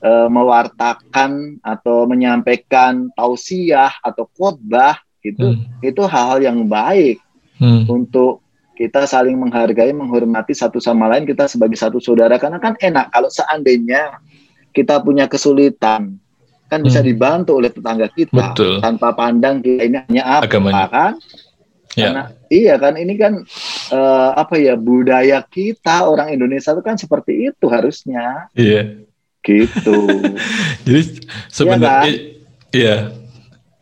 e, 0.00 0.10
mewartakan 0.32 1.60
atau 1.60 2.08
menyampaikan 2.08 3.12
tausiah 3.12 3.92
atau 4.00 4.24
khotbah 4.32 4.96
itu 5.20 5.44
hmm. 5.44 5.84
itu 5.84 6.02
hal-hal 6.08 6.40
yang 6.40 6.64
baik 6.64 7.20
hmm. 7.60 7.84
untuk 7.90 8.40
kita 8.80 9.04
saling 9.04 9.36
menghargai 9.36 9.92
menghormati 9.92 10.56
satu 10.56 10.80
sama 10.80 11.04
lain 11.12 11.28
kita 11.28 11.44
sebagai 11.44 11.76
satu 11.76 12.00
saudara 12.00 12.40
karena 12.40 12.56
kan 12.56 12.80
enak 12.80 13.12
kalau 13.12 13.28
seandainya 13.28 14.16
kita 14.72 14.96
punya 15.04 15.28
kesulitan 15.28 16.16
kan 16.70 16.86
bisa 16.86 17.02
hmm. 17.02 17.08
dibantu 17.10 17.58
oleh 17.58 17.74
tetangga 17.74 18.06
kita 18.06 18.54
Betul. 18.54 18.78
tanpa 18.78 19.10
pandang 19.18 19.58
kita 19.58 19.82
ini 19.90 19.98
hanya 20.06 20.22
apa 20.38 20.46
Agamanya. 20.46 20.86
kan 20.86 21.12
ya. 21.98 22.04
karena 22.06 22.22
iya 22.46 22.74
kan 22.78 22.94
ini 22.94 23.14
kan 23.18 23.32
uh, 23.90 24.30
apa 24.38 24.54
ya 24.62 24.78
budaya 24.78 25.42
kita 25.42 26.06
orang 26.06 26.30
Indonesia 26.30 26.70
itu 26.70 26.82
kan 26.86 26.94
seperti 26.94 27.50
itu 27.50 27.66
harusnya 27.66 28.46
iya 28.54 29.02
gitu 29.42 29.98
jadi 30.86 31.00
sebenarnya 31.50 31.90
iya, 31.90 31.98
kan? 31.98 32.08
iya 32.70 32.96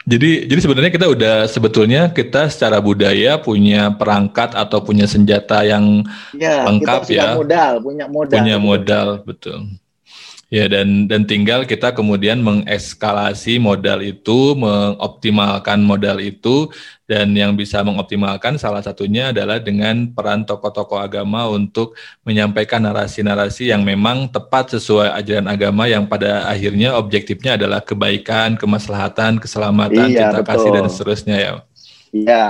jadi 0.08 0.48
jadi 0.48 0.60
sebenarnya 0.64 0.92
kita 0.96 1.06
udah 1.12 1.36
sebetulnya 1.44 2.08
kita 2.08 2.48
secara 2.48 2.80
budaya 2.80 3.36
punya 3.36 3.92
perangkat 3.92 4.56
atau 4.56 4.80
punya 4.80 5.04
senjata 5.04 5.60
yang 5.68 6.00
ya, 6.32 6.64
lengkap 6.64 7.04
kita 7.04 7.12
ya. 7.12 7.36
modal, 7.36 7.72
punya 7.84 8.06
modal. 8.08 8.36
Punya 8.40 8.56
modal, 8.56 9.08
betul. 9.20 9.68
Ya 10.48 10.64
dan 10.64 11.04
dan 11.04 11.28
tinggal 11.28 11.68
kita 11.68 11.92
kemudian 11.92 12.40
mengeskalasi 12.40 13.60
modal 13.60 14.00
itu, 14.00 14.56
mengoptimalkan 14.56 15.84
modal 15.84 16.24
itu 16.24 16.72
dan 17.04 17.36
yang 17.36 17.52
bisa 17.52 17.84
mengoptimalkan 17.84 18.56
salah 18.56 18.80
satunya 18.80 19.28
adalah 19.28 19.60
dengan 19.60 20.08
peran 20.08 20.48
tokoh-tokoh 20.48 21.04
agama 21.04 21.44
untuk 21.52 21.92
menyampaikan 22.24 22.80
narasi-narasi 22.80 23.76
yang 23.76 23.84
memang 23.84 24.32
tepat 24.32 24.72
sesuai 24.80 25.20
ajaran 25.20 25.52
agama 25.52 25.84
yang 25.84 26.08
pada 26.08 26.48
akhirnya 26.48 26.96
objektifnya 26.96 27.60
adalah 27.60 27.84
kebaikan, 27.84 28.56
kemaslahatan, 28.56 29.36
keselamatan, 29.36 30.08
iya, 30.08 30.32
cinta 30.32 30.40
betul. 30.40 30.48
kasih 30.48 30.70
dan 30.72 30.84
seterusnya 30.88 31.36
ya. 31.36 31.52
Iya. 32.08 32.46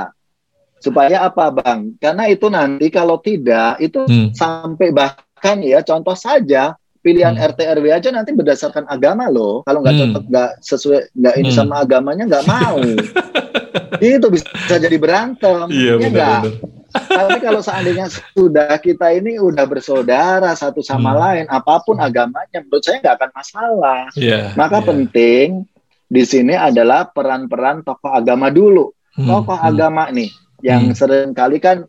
Supaya 0.79 1.27
apa, 1.27 1.51
Bang? 1.51 1.99
Karena 1.99 2.31
itu 2.31 2.47
nanti 2.47 2.95
kalau 2.95 3.19
tidak 3.19 3.83
itu 3.83 4.07
hmm. 4.07 4.39
sampai 4.39 4.95
bahkan 4.95 5.59
ya 5.67 5.83
contoh 5.83 6.15
saja 6.15 6.79
pilihan 7.09 7.33
hmm. 7.33 7.49
RT 7.57 7.61
RW 7.81 7.87
aja 7.89 8.09
nanti 8.13 8.37
berdasarkan 8.37 8.85
agama 8.85 9.33
loh. 9.33 9.65
Kalau 9.65 9.81
nggak 9.81 9.95
hmm. 9.97 10.03
cocok, 10.13 10.25
nggak 10.29 10.51
sesuai, 10.61 11.01
nggak 11.17 11.35
ini 11.41 11.51
hmm. 11.51 11.57
sama 11.57 11.75
agamanya 11.81 12.25
nggak 12.29 12.45
mau. 12.45 12.77
itu 14.05 14.29
bisa 14.29 14.77
jadi 14.77 14.97
berantem. 15.01 15.73
Iya 15.73 15.97
ya 15.97 16.09
benar, 16.13 16.43
Tapi 16.89 17.39
kalau 17.41 17.61
seandainya 17.65 18.09
sudah 18.37 18.77
kita 18.81 19.13
ini 19.17 19.41
udah 19.41 19.65
bersaudara 19.65 20.53
satu 20.53 20.85
sama 20.85 21.17
hmm. 21.17 21.21
lain, 21.25 21.45
apa 21.49 21.81
pun 21.81 21.97
agamanya, 21.97 22.61
menurut 22.61 22.85
saya 22.85 23.01
nggak 23.01 23.17
akan 23.17 23.31
masalah. 23.33 24.03
Yeah, 24.13 24.53
Maka 24.53 24.85
yeah. 24.85 24.87
penting 24.93 25.47
di 26.09 26.23
sini 26.25 26.57
adalah 26.57 27.09
peran-peran 27.09 27.85
tokoh 27.85 28.13
agama 28.13 28.53
dulu. 28.53 28.93
Hmm. 29.17 29.29
Tokoh 29.33 29.57
hmm. 29.57 29.69
agama 29.73 30.03
nih, 30.13 30.29
yang 30.61 30.93
hmm. 30.93 30.97
sering 30.97 31.33
kali 31.33 31.57
kan 31.57 31.89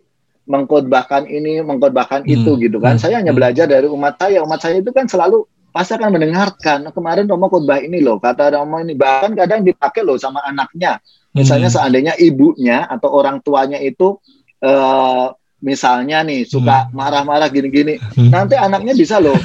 mengkotbahkan 0.50 1.30
ini, 1.30 1.62
mengkotbahkan 1.62 2.26
hmm. 2.26 2.34
itu 2.34 2.52
gitu 2.58 2.82
kan. 2.82 2.97
Hmm. 2.97 3.02
Saya 3.06 3.22
hanya 3.22 3.32
hmm. 3.32 3.39
belajar 3.39 3.66
dari 3.70 3.86
umat 3.86 4.18
saya. 4.18 4.41
Umat 4.41 4.60
saya 4.60 4.82
itu 4.82 4.89
kan 4.89 5.06
selalu 5.06 5.45
pasti 5.70 5.93
akan 5.93 6.10
mendengarkan. 6.18 6.89
Kemarin 6.89 7.30
Romo 7.30 7.47
khotbah 7.54 7.78
ini 7.78 8.02
loh, 8.02 8.18
kata 8.18 8.58
Romo 8.58 8.82
ini 8.82 8.97
bahkan 8.97 9.38
kadang 9.38 9.62
dipakai 9.62 10.02
loh 10.02 10.18
sama 10.18 10.41
anaknya. 10.41 10.97
Misalnya 11.38 11.70
hmm. 11.70 11.78
seandainya 11.78 12.14
ibunya 12.18 12.89
atau 12.89 13.14
orang 13.14 13.45
tuanya 13.45 13.78
itu 13.78 14.18
uh, 14.66 15.30
misalnya 15.62 16.26
nih 16.26 16.50
suka 16.50 16.89
hmm. 16.89 16.97
marah-marah 16.97 17.54
gini-gini, 17.54 18.02
hmm. 18.02 18.34
nanti 18.34 18.58
anaknya 18.58 18.97
bisa 18.97 19.22
loh 19.22 19.38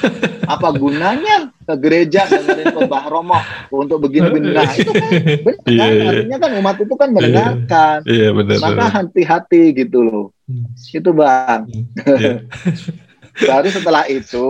apa 0.44 0.68
gunanya 0.76 1.52
ke 1.64 1.74
gereja 1.80 2.24
dengerin 2.28 2.72
khotbah 2.72 3.04
Romo 3.12 3.36
untuk 3.68 4.08
begini-begini. 4.08 4.56
Nah 4.56 4.72
itu 4.72 4.92
kan 4.96 5.10
benar 5.44 5.68
yeah, 5.68 5.76
kan? 5.76 5.92
Yeah. 5.92 6.08
artinya 6.08 6.38
kan 6.40 6.50
umat 6.64 6.76
itu 6.80 6.94
kan 6.96 7.08
mendengarkan. 7.12 7.96
Yeah, 8.08 8.16
yeah, 8.16 8.30
benar, 8.32 8.56
Maka 8.64 8.84
hati-hati 8.88 9.62
gitu 9.76 10.00
loh. 10.00 10.24
Hmm. 10.44 10.68
Itu 10.76 11.10
bang. 11.12 11.62
Hmm. 11.68 11.86
Yeah. 13.34 13.50
Baru 13.50 13.66
setelah 13.66 14.06
itu 14.06 14.46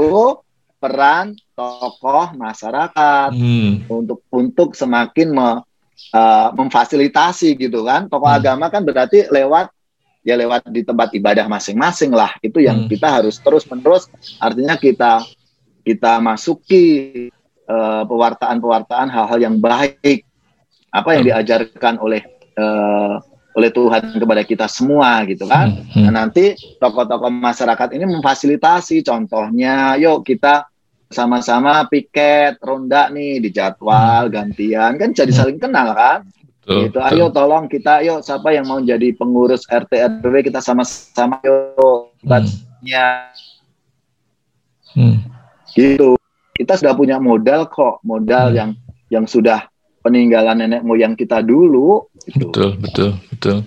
peran 0.77 1.33
tokoh 1.57 2.37
masyarakat 2.37 3.33
hmm. 3.33 3.89
untuk 3.89 4.21
untuk 4.29 4.77
semakin 4.77 5.33
me, 5.33 5.65
uh, 6.13 6.49
memfasilitasi 6.53 7.57
gitu 7.57 7.81
kan. 7.89 8.13
Tokoh 8.13 8.29
hmm. 8.29 8.39
agama 8.45 8.69
kan 8.69 8.85
berarti 8.85 9.25
lewat 9.33 9.73
ya 10.21 10.37
lewat 10.37 10.69
di 10.69 10.85
tempat 10.85 11.17
ibadah 11.17 11.49
masing-masing 11.49 12.13
lah. 12.13 12.37
Itu 12.45 12.61
yang 12.61 12.85
hmm. 12.85 12.93
kita 12.93 13.09
harus 13.09 13.41
terus 13.41 13.65
menerus 13.73 14.05
artinya 14.37 14.77
kita 14.77 15.25
kita 15.81 16.21
masuki 16.21 17.29
uh, 17.65 18.05
pewartaan-pewartaan 18.05 19.09
hal-hal 19.09 19.39
yang 19.41 19.57
baik 19.57 20.29
apa 20.93 21.09
yang 21.17 21.25
hmm. 21.25 21.31
diajarkan 21.33 21.95
oleh 22.05 22.21
uh, 22.61 23.17
oleh 23.55 23.71
Tuhan 23.71 24.19
kepada 24.19 24.43
kita 24.43 24.67
semua 24.67 25.23
gitu 25.31 25.47
kan. 25.47 25.71
Hmm, 25.71 25.87
hmm. 25.95 26.03
Nah, 26.11 26.13
nanti 26.27 26.59
tokoh-tokoh 26.83 27.31
masyarakat 27.31 27.89
ini 27.95 28.05
memfasilitasi 28.19 29.07
contohnya 29.07 29.95
yuk 29.95 30.27
kita 30.27 30.67
sama-sama 31.07 31.87
piket 31.87 32.59
ronda 32.59 33.07
nih 33.15 33.39
di 33.39 33.55
jadwal 33.55 34.27
hmm. 34.27 34.35
gantian 34.35 34.93
kan 34.99 35.15
jadi 35.15 35.31
saling 35.31 35.63
kenal 35.63 35.95
kan. 35.95 36.27
Betul, 36.65 36.89
gitu. 36.89 36.99
Ayo 37.05 37.29
tolong 37.31 37.71
kita 37.71 38.03
yuk 38.03 38.25
siapa 38.27 38.51
yang 38.51 38.67
mau 38.67 38.83
jadi 38.83 39.15
pengurus 39.15 39.69
RT 39.71 40.25
RW 40.25 40.35
kita 40.51 40.59
sama-sama 40.59 41.39
yuk 41.47 42.11
batnya. 42.27 43.31
Hmm. 44.99 45.23
Gitu. 45.71 46.19
Kita 46.55 46.79
sudah 46.79 46.95
punya 46.95 47.19
modal 47.19 47.67
kok, 47.71 48.03
modal 48.03 48.51
hmm. 48.51 48.57
yang 48.59 48.71
yang 49.13 49.27
sudah 49.31 49.71
peninggalan 50.05 50.61
nenek 50.61 50.83
moyang 50.85 51.15
kita 51.17 51.41
dulu. 51.41 52.09
Gitu. 52.25 52.49
Betul, 52.49 52.71
betul, 52.81 53.11
betul. 53.35 53.67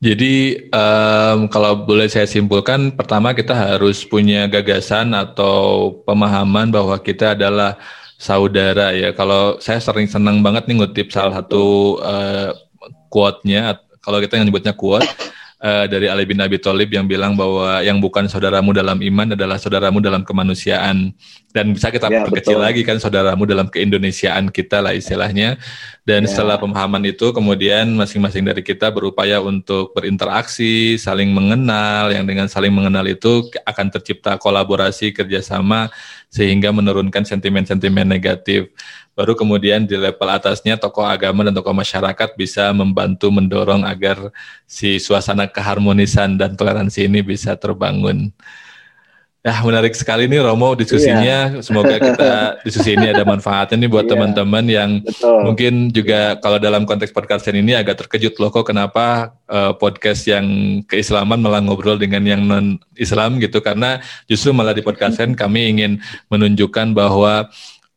Jadi 0.00 0.64
um, 0.72 1.44
kalau 1.52 1.84
boleh 1.84 2.08
saya 2.08 2.24
simpulkan, 2.24 2.88
pertama 2.96 3.36
kita 3.36 3.52
harus 3.52 4.00
punya 4.00 4.48
gagasan 4.48 5.12
atau 5.12 5.92
pemahaman 6.08 6.72
bahwa 6.72 6.96
kita 6.96 7.36
adalah 7.36 7.76
saudara 8.16 8.96
ya. 8.96 9.12
Kalau 9.12 9.60
saya 9.60 9.76
sering 9.76 10.08
senang 10.08 10.40
banget 10.40 10.64
nih 10.64 10.80
ngutip 10.80 11.12
salah 11.12 11.44
satu 11.44 11.96
uh, 12.00 12.56
quote-nya, 13.12 13.76
kalau 14.00 14.24
kita 14.24 14.40
nyebutnya 14.40 14.72
quote, 14.72 15.04
uh, 15.60 15.84
dari 15.86 16.08
Ali 16.08 16.24
bin 16.24 16.40
Abi 16.40 16.56
Thalib 16.58 16.90
yang 16.90 17.06
bilang 17.06 17.36
bahwa 17.36 17.84
yang 17.84 18.00
bukan 18.00 18.26
saudaramu 18.26 18.72
dalam 18.72 18.98
iman 18.98 19.36
adalah 19.36 19.60
saudaramu 19.60 20.00
dalam 20.00 20.24
kemanusiaan 20.24 21.12
dan 21.52 21.74
bisa 21.76 21.92
kita 21.92 22.08
ya, 22.08 22.24
perkecil 22.26 22.58
betul. 22.58 22.66
lagi 22.66 22.82
kan 22.82 22.96
saudaramu 22.98 23.44
dalam 23.44 23.66
keindonesiaan 23.68 24.48
kita 24.48 24.80
lah 24.80 24.96
istilahnya 24.96 25.60
dan 26.08 26.24
ya. 26.24 26.28
setelah 26.30 26.56
pemahaman 26.56 27.04
itu 27.06 27.30
kemudian 27.30 27.90
masing-masing 27.94 28.46
dari 28.46 28.64
kita 28.64 28.88
berupaya 28.90 29.38
untuk 29.38 29.92
berinteraksi 29.92 30.96
saling 30.96 31.30
mengenal 31.30 32.10
yang 32.10 32.24
dengan 32.24 32.48
saling 32.48 32.72
mengenal 32.72 33.04
itu 33.06 33.46
akan 33.66 33.86
tercipta 33.92 34.40
kolaborasi 34.40 35.12
kerjasama 35.12 35.92
sehingga 36.30 36.70
menurunkan 36.70 37.26
sentimen-sentimen 37.26 38.06
negatif 38.06 38.70
baru 39.20 39.36
kemudian 39.36 39.84
di 39.84 40.00
level 40.00 40.32
atasnya 40.32 40.80
tokoh 40.80 41.04
agama 41.04 41.44
dan 41.44 41.52
tokoh 41.52 41.76
masyarakat 41.76 42.32
bisa 42.40 42.72
membantu 42.72 43.28
mendorong 43.28 43.84
agar 43.84 44.32
si 44.64 44.96
suasana 44.96 45.44
keharmonisan 45.44 46.40
dan 46.40 46.56
toleransi 46.56 47.04
ini 47.04 47.20
bisa 47.20 47.52
terbangun. 47.52 48.32
Ya 49.40 49.56
menarik 49.64 49.96
sekali 49.96 50.28
nih 50.28 50.40
Romo 50.40 50.76
diskusinya. 50.76 51.52
Iya. 51.52 51.64
Semoga 51.64 51.96
kita 51.96 52.32
diskusi 52.64 52.92
ini 52.96 53.08
ada 53.12 53.24
manfaatnya 53.24 53.76
nih 53.84 53.88
buat 53.92 54.04
iya. 54.04 54.12
teman-teman 54.12 54.64
yang 54.68 54.90
Betul. 55.00 55.36
mungkin 55.44 55.72
juga 55.92 56.36
kalau 56.40 56.56
dalam 56.56 56.88
konteks 56.88 57.12
podcast 57.12 57.48
ini 57.52 57.76
agak 57.76 58.04
terkejut 58.04 58.36
loh 58.40 58.52
kok 58.52 58.68
kenapa 58.68 59.36
uh, 59.48 59.72
podcast 59.76 60.28
yang 60.28 60.44
keislaman 60.88 61.40
malah 61.40 61.60
ngobrol 61.60 61.96
dengan 61.96 62.20
yang 62.24 62.44
non 62.44 62.76
Islam 63.00 63.36
gitu 63.40 63.64
karena 63.64 64.00
justru 64.28 64.52
malah 64.52 64.76
di 64.76 64.84
podcast 64.84 65.20
kami 65.20 65.72
ingin 65.76 66.04
menunjukkan 66.28 66.92
bahwa 66.92 67.48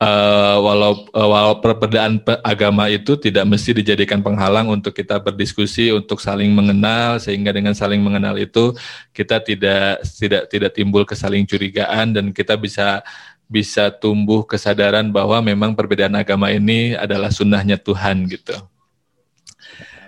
uh, 0.04 0.58
walau 0.60 0.94
uh, 1.16 1.28
walau 1.28 1.54
perbedaan 1.64 2.20
agama 2.44 2.92
itu 2.92 3.16
tidak 3.16 3.48
mesti 3.48 3.72
dijadikan 3.80 4.20
penghalang 4.20 4.68
untuk 4.68 4.92
kita 4.92 5.18
berdiskusi 5.24 5.90
untuk 5.96 6.20
saling 6.20 6.52
mengenal 6.52 7.18
sehingga 7.24 7.56
dengan 7.56 7.72
saling 7.72 8.04
mengenal 8.04 8.36
itu 8.36 8.76
kita 9.16 9.40
tidak 9.40 10.04
tidak 10.20 10.44
tidak 10.52 10.72
timbul 10.76 11.08
kesaling 11.08 11.48
curigaan 11.48 12.12
dan 12.12 12.36
kita 12.36 12.60
bisa 12.60 13.02
bisa 13.48 13.92
tumbuh 13.94 14.44
kesadaran 14.44 15.14
bahwa 15.14 15.40
memang 15.44 15.78
perbedaan 15.78 16.16
agama 16.18 16.50
ini 16.50 16.98
adalah 16.98 17.30
sunnahnya 17.30 17.78
Tuhan 17.78 18.26
gitu. 18.28 18.56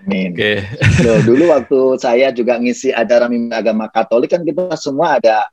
Amin. 0.06 0.34
Oke. 0.34 0.66
Okay. 0.66 1.22
dulu 1.28 1.50
waktu 1.54 1.80
saya 2.02 2.30
juga 2.34 2.58
ngisi 2.58 2.94
acara 2.94 3.30
agama 3.54 3.90
Katolik 3.90 4.34
kan 4.34 4.42
kita 4.42 4.74
semua 4.78 5.18
ada 5.22 5.46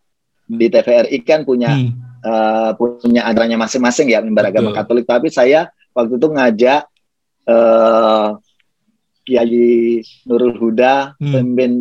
di 0.48 0.68
TVRI 0.68 1.18
kan 1.24 1.44
punya 1.46 1.72
hmm 1.72 2.11
uh, 2.22 2.70
punya 2.78 3.26
adaranya 3.26 3.58
masing-masing 3.60 4.10
ya 4.14 4.22
mimbar 4.22 4.48
agama 4.48 4.72
Katolik. 4.72 5.04
Tapi 5.06 5.28
saya 5.28 5.68
waktu 5.92 6.16
itu 6.16 6.28
ngajak 6.30 6.82
uh, 7.46 8.38
Kiai 9.22 10.02
Nurul 10.26 10.56
Huda, 10.58 11.14
hmm. 11.18 11.30
pemimpin 11.30 11.72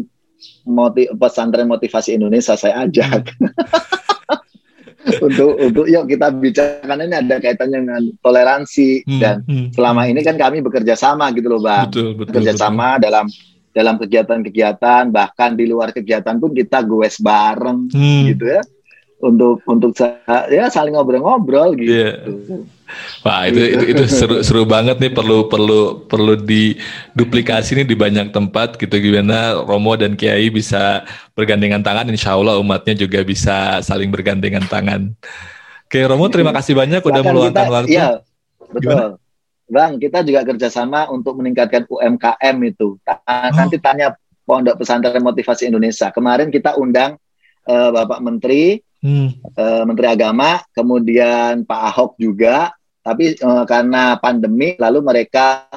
motiv 0.66 1.14
pesantren 1.18 1.70
motivasi 1.70 2.18
Indonesia 2.18 2.54
saya 2.58 2.86
ajak. 2.86 3.34
Hmm. 3.38 3.54
untuk 5.26 5.58
untuk 5.58 5.86
yuk 5.90 6.06
kita 6.06 6.30
bicarakan 6.30 7.10
ini 7.10 7.16
ada 7.18 7.36
kaitannya 7.42 7.80
dengan 7.82 8.04
toleransi 8.22 9.02
hmm, 9.06 9.20
dan 9.22 9.42
hmm. 9.42 9.74
selama 9.74 10.06
ini 10.06 10.22
kan 10.22 10.38
kami 10.38 10.62
bekerja 10.62 10.94
sama 10.94 11.34
gitu 11.34 11.50
loh 11.50 11.62
bang 11.62 11.90
betul, 11.90 12.14
betul, 12.14 12.20
bekerja 12.30 12.54
betul. 12.54 12.62
sama 12.62 12.88
dalam 13.02 13.26
dalam 13.72 13.96
kegiatan-kegiatan 13.98 15.10
bahkan 15.10 15.56
di 15.58 15.66
luar 15.66 15.96
kegiatan 15.96 16.38
pun 16.38 16.52
kita 16.54 16.86
goes 16.86 17.18
bareng 17.18 17.90
hmm. 17.90 18.22
gitu 18.36 18.46
ya 18.46 18.62
untuk 19.22 19.62
untuk 19.70 19.94
ya 20.50 20.68
saling 20.68 20.98
ngobrol-ngobrol 20.98 21.78
gitu. 21.78 21.94
Yeah. 21.94 22.66
Wah 23.24 23.48
itu 23.48 23.62
itu 23.62 23.86
itu 23.96 24.04
seru 24.12 24.44
seru 24.44 24.68
banget 24.68 25.00
nih 25.00 25.16
perlu 25.16 25.48
perlu 25.48 26.04
perlu 26.12 26.36
diduplikasi 26.36 27.80
nih 27.80 27.88
di 27.88 27.96
banyak 27.96 28.36
tempat 28.36 28.76
gitu 28.76 28.92
gimana 29.00 29.64
Romo 29.64 29.96
dan 29.96 30.20
Kiai 30.20 30.52
bisa 30.52 31.08
bergandengan 31.32 31.80
tangan 31.80 32.12
Insya 32.12 32.36
Allah 32.36 32.60
umatnya 32.60 32.98
juga 33.00 33.24
bisa 33.24 33.80
saling 33.80 34.12
bergandengan 34.12 34.68
tangan. 34.68 35.16
Oke 35.88 36.04
Romo 36.04 36.28
terima 36.28 36.52
kasih 36.52 36.76
banyak 36.76 37.00
udah 37.00 37.22
meluangkan 37.24 37.68
waktu. 37.72 37.96
Iya 37.96 38.10
betul. 38.76 38.92
Gimana? 38.92 39.06
Bang 39.72 40.04
kita 40.04 40.20
juga 40.28 40.44
kerjasama 40.44 41.08
untuk 41.08 41.40
meningkatkan 41.40 41.88
UMKM 41.88 42.56
itu. 42.68 43.00
Oh. 43.00 43.52
Nanti 43.56 43.80
tanya 43.80 44.20
Pondok 44.44 44.84
Pesantren 44.84 45.24
Motivasi 45.24 45.72
Indonesia. 45.72 46.12
Kemarin 46.12 46.52
kita 46.52 46.76
undang 46.76 47.16
uh, 47.72 47.90
Bapak 47.96 48.20
Menteri 48.20 48.84
hmm. 49.02 49.28
uh, 49.58 49.84
Menteri 49.84 50.08
Agama, 50.08 50.62
kemudian 50.72 51.66
Pak 51.66 51.82
Ahok 51.92 52.12
juga, 52.22 52.72
tapi 53.02 53.36
uh, 53.42 53.66
karena 53.66 54.16
pandemi 54.22 54.78
lalu 54.78 55.02
mereka 55.02 55.68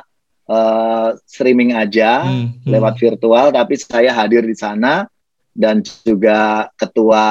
uh, 0.48 1.16
streaming 1.24 1.72
aja 1.72 2.24
hmm. 2.24 2.62
Hmm. 2.64 2.70
lewat 2.70 2.94
virtual, 3.00 3.50
tapi 3.50 3.74
saya 3.80 4.12
hadir 4.12 4.44
di 4.44 4.56
sana 4.56 5.08
dan 5.54 5.80
juga 6.04 6.68
ketua 6.76 7.24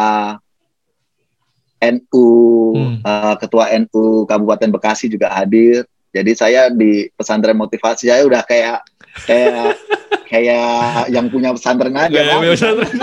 NU, 1.84 2.30
hmm. 2.74 2.96
uh, 3.04 3.36
ketua 3.38 3.70
NU 3.84 4.24
Kabupaten 4.24 4.70
Bekasi 4.72 5.12
juga 5.12 5.30
hadir. 5.30 5.84
Jadi 6.14 6.32
saya 6.38 6.70
di 6.70 7.10
pesantren 7.18 7.58
motivasi 7.58 8.08
saya 8.08 8.22
udah 8.24 8.46
kayak 8.46 8.86
kayak 9.26 9.76
kayak 10.32 11.10
yang 11.10 11.28
punya 11.28 11.52
pesantren 11.52 11.94
aja. 11.98 12.14
Ya, 12.14 12.38
pesantren. 12.40 12.94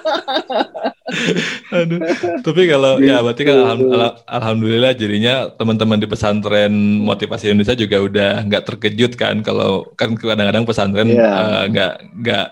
Aduh. 1.80 1.98
Tapi 2.40 2.62
kalau 2.70 3.02
ya 3.02 3.18
gitu. 3.18 3.24
berarti 3.26 3.42
kan 3.42 3.56
alham, 3.58 3.80
alhamdulillah 4.26 4.92
jadinya 4.94 5.50
teman-teman 5.54 5.98
di 5.98 6.06
pesantren 6.06 6.72
motivasi 7.02 7.50
Indonesia 7.50 7.74
juga 7.74 7.96
udah 7.98 8.32
nggak 8.46 8.62
terkejut 8.66 9.12
kan 9.18 9.42
kalau 9.42 9.90
kan 9.98 10.14
kadang-kadang 10.14 10.62
pesantren 10.62 11.10
iya. 11.10 11.66
nggak 11.66 11.92
yeah. 11.98 12.06
uh, 12.06 12.18
nggak 12.20 12.46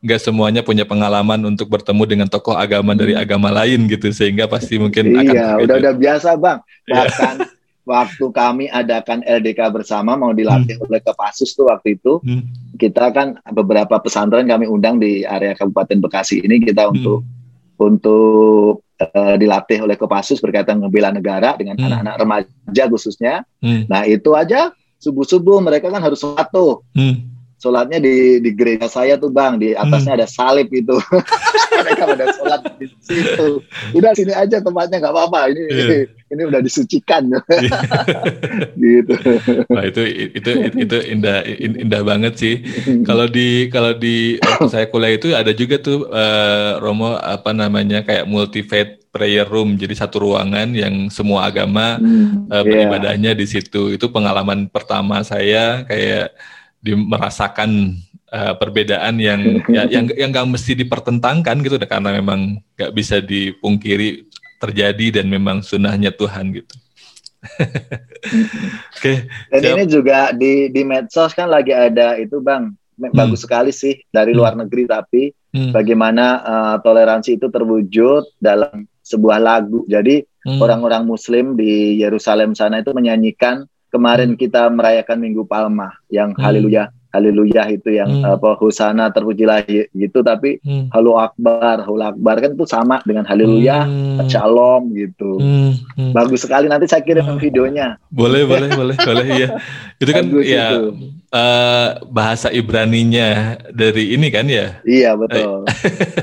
nggak 0.00 0.20
semuanya 0.20 0.64
punya 0.64 0.88
pengalaman 0.88 1.44
untuk 1.44 1.68
bertemu 1.68 2.02
dengan 2.08 2.28
tokoh 2.28 2.56
agama 2.56 2.96
dari 2.96 3.12
hmm. 3.12 3.20
agama 3.20 3.52
lain 3.52 3.84
gitu 3.84 4.08
sehingga 4.16 4.48
pasti 4.48 4.80
mungkin 4.80 5.12
iya, 5.12 5.20
akan 5.20 5.34
Iya, 5.36 5.48
udah 5.60 5.74
udah 5.76 5.92
biasa, 5.92 6.28
Bang. 6.40 6.58
Iya. 6.88 6.94
Bahkan 7.04 7.34
waktu 7.90 8.26
kami 8.30 8.70
adakan 8.70 9.26
LDK 9.26 9.74
bersama 9.74 10.14
mau 10.14 10.30
dilatih 10.30 10.78
hmm. 10.78 10.86
oleh 10.86 11.02
Kepasus 11.02 11.58
tuh 11.58 11.66
waktu 11.66 11.98
itu 11.98 12.22
hmm. 12.22 12.78
kita 12.78 13.10
kan 13.10 13.42
beberapa 13.50 13.98
pesantren 13.98 14.46
kami 14.46 14.70
undang 14.70 15.02
di 15.02 15.26
area 15.26 15.58
Kabupaten 15.58 15.98
Bekasi 15.98 16.46
ini 16.46 16.62
kita 16.62 16.86
hmm. 16.86 16.92
untuk 16.94 17.18
untuk 17.80 18.84
uh, 19.00 19.34
dilatih 19.40 19.80
oleh 19.80 19.96
Kopassus 19.96 20.38
berkaitan 20.38 20.78
membela 20.78 21.08
negara 21.08 21.56
dengan 21.56 21.80
hmm. 21.80 21.86
anak-anak 21.88 22.14
hmm. 22.14 22.22
remaja 22.22 22.84
khususnya. 22.92 23.34
Hmm. 23.64 23.88
Nah 23.88 24.04
itu 24.04 24.36
aja 24.36 24.70
subuh-subuh 25.00 25.64
mereka 25.64 25.88
kan 25.88 26.04
harus 26.04 26.20
satu. 26.20 26.84
Hmm. 26.92 27.39
Sholatnya 27.60 28.00
di 28.00 28.40
di 28.40 28.50
gereja 28.56 28.88
saya 28.88 29.20
tuh 29.20 29.28
bang. 29.28 29.60
Di 29.60 29.76
atasnya 29.76 30.16
hmm. 30.16 30.20
ada 30.24 30.26
salib 30.26 30.68
itu. 30.72 30.96
Mereka 31.80 32.02
pada 32.08 32.26
sholat 32.32 32.60
di 32.80 32.86
situ. 33.04 33.60
Udah 33.92 34.16
sini 34.16 34.32
aja 34.32 34.64
tempatnya 34.64 34.96
nggak 35.04 35.14
apa-apa. 35.14 35.52
Ini 35.52 35.62
yeah. 35.68 36.04
ini 36.32 36.42
udah 36.48 36.60
disucikan. 36.64 37.28
Gitu. 38.80 39.12
Wah 39.68 39.84
itu 39.84 40.02
itu 40.32 40.50
itu 40.72 40.96
indah 41.12 41.44
indah 41.60 42.02
banget 42.02 42.34
sih. 42.40 42.54
Kalau 43.08 43.28
di 43.28 43.68
kalau 43.68 43.92
di 43.92 44.40
saya 44.72 44.88
kuliah 44.88 45.20
itu 45.20 45.36
ada 45.36 45.52
juga 45.52 45.76
tuh 45.82 46.08
uh, 46.08 46.80
Romo 46.80 47.18
apa 47.20 47.52
namanya 47.52 48.00
kayak 48.00 48.24
multi 48.24 48.64
faith 48.64 49.04
prayer 49.12 49.44
room. 49.44 49.76
Jadi 49.76 49.92
satu 49.92 50.22
ruangan 50.22 50.72
yang 50.72 51.10
semua 51.12 51.50
agama 51.50 51.98
hmm, 51.98 52.48
uh, 52.48 52.64
beribadahnya 52.64 53.36
yeah. 53.36 53.40
di 53.40 53.46
situ. 53.46 53.92
Itu 53.92 54.08
pengalaman 54.08 54.70
pertama 54.72 55.20
saya 55.26 55.84
kayak 55.84 56.32
di 56.80 56.96
merasakan 56.96 58.00
uh, 58.32 58.54
perbedaan 58.56 59.20
yang 59.20 59.40
ya, 59.74 59.86
yang 59.86 60.08
yang 60.16 60.30
nggak 60.32 60.48
mesti 60.48 60.72
dipertentangkan 60.74 61.60
gitu 61.60 61.76
karena 61.84 62.16
memang 62.16 62.58
nggak 62.76 62.92
bisa 62.96 63.20
dipungkiri 63.20 64.26
terjadi 64.60 65.20
dan 65.20 65.26
memang 65.28 65.64
sunnahnya 65.64 66.12
Tuhan 66.12 66.52
gitu. 66.56 66.74
Oke. 69.00 69.00
Okay, 69.00 69.16
dan 69.48 69.60
siap. 69.64 69.76
ini 69.76 69.84
juga 69.88 70.18
di 70.36 70.68
di 70.68 70.82
medsos 70.84 71.32
kan 71.32 71.48
lagi 71.48 71.72
ada 71.72 72.20
itu 72.20 72.36
bang 72.44 72.68
hmm. 73.00 73.16
bagus 73.16 73.48
sekali 73.48 73.72
sih 73.72 73.96
dari 74.12 74.36
luar 74.36 74.52
hmm. 74.52 74.60
negeri 74.68 74.84
tapi 74.84 75.22
hmm. 75.56 75.72
bagaimana 75.72 76.24
uh, 76.44 76.76
toleransi 76.84 77.40
itu 77.40 77.48
terwujud 77.48 78.36
dalam 78.36 78.84
sebuah 79.00 79.40
lagu. 79.40 79.88
Jadi 79.88 80.20
hmm. 80.20 80.60
orang-orang 80.60 81.08
hmm. 81.08 81.10
Muslim 81.10 81.46
di 81.56 81.98
Yerusalem 81.98 82.52
sana 82.52 82.84
itu 82.84 82.92
menyanyikan 82.92 83.64
kemarin 83.90 84.38
kita 84.38 84.70
merayakan 84.70 85.18
Minggu 85.18 85.44
Palma 85.44 85.92
yang 86.08 86.32
hmm. 86.32 86.40
haleluya 86.40 86.94
haleluya 87.10 87.66
itu 87.74 87.90
yang 87.90 88.22
hmm. 88.22 88.34
apa 88.38 88.54
husana 88.54 89.10
terpujilah 89.10 89.66
gitu 89.66 90.22
tapi 90.22 90.62
hmm. 90.62 90.94
halu 90.94 91.18
akbar 91.18 91.82
halu 91.82 91.98
akbar 91.98 92.38
kan 92.38 92.54
itu 92.54 92.66
sama 92.70 93.02
dengan 93.02 93.26
haleluya 93.26 93.82
hmm. 93.82 94.30
shalom 94.30 94.94
gitu 94.94 95.42
hmm. 95.42 95.70
Hmm. 95.98 96.12
bagus 96.14 96.46
sekali 96.46 96.70
nanti 96.70 96.86
saya 96.86 97.02
kirim 97.02 97.26
hmm. 97.26 97.42
videonya 97.42 97.98
boleh 98.14 98.46
boleh 98.50 98.68
boleh 98.70 98.94
boleh 98.94 99.26
ya 99.26 99.48
itu 99.98 100.10
kan 100.14 100.24
bagus 100.30 100.46
ya 100.46 100.66
itu. 100.70 100.82
Uh, 101.30 101.88
bahasa 102.10 102.50
Ibraninya 102.50 103.58
dari 103.74 104.14
ini 104.14 104.30
kan 104.30 104.46
ya 104.46 104.78
iya 104.86 105.18
betul 105.18 105.66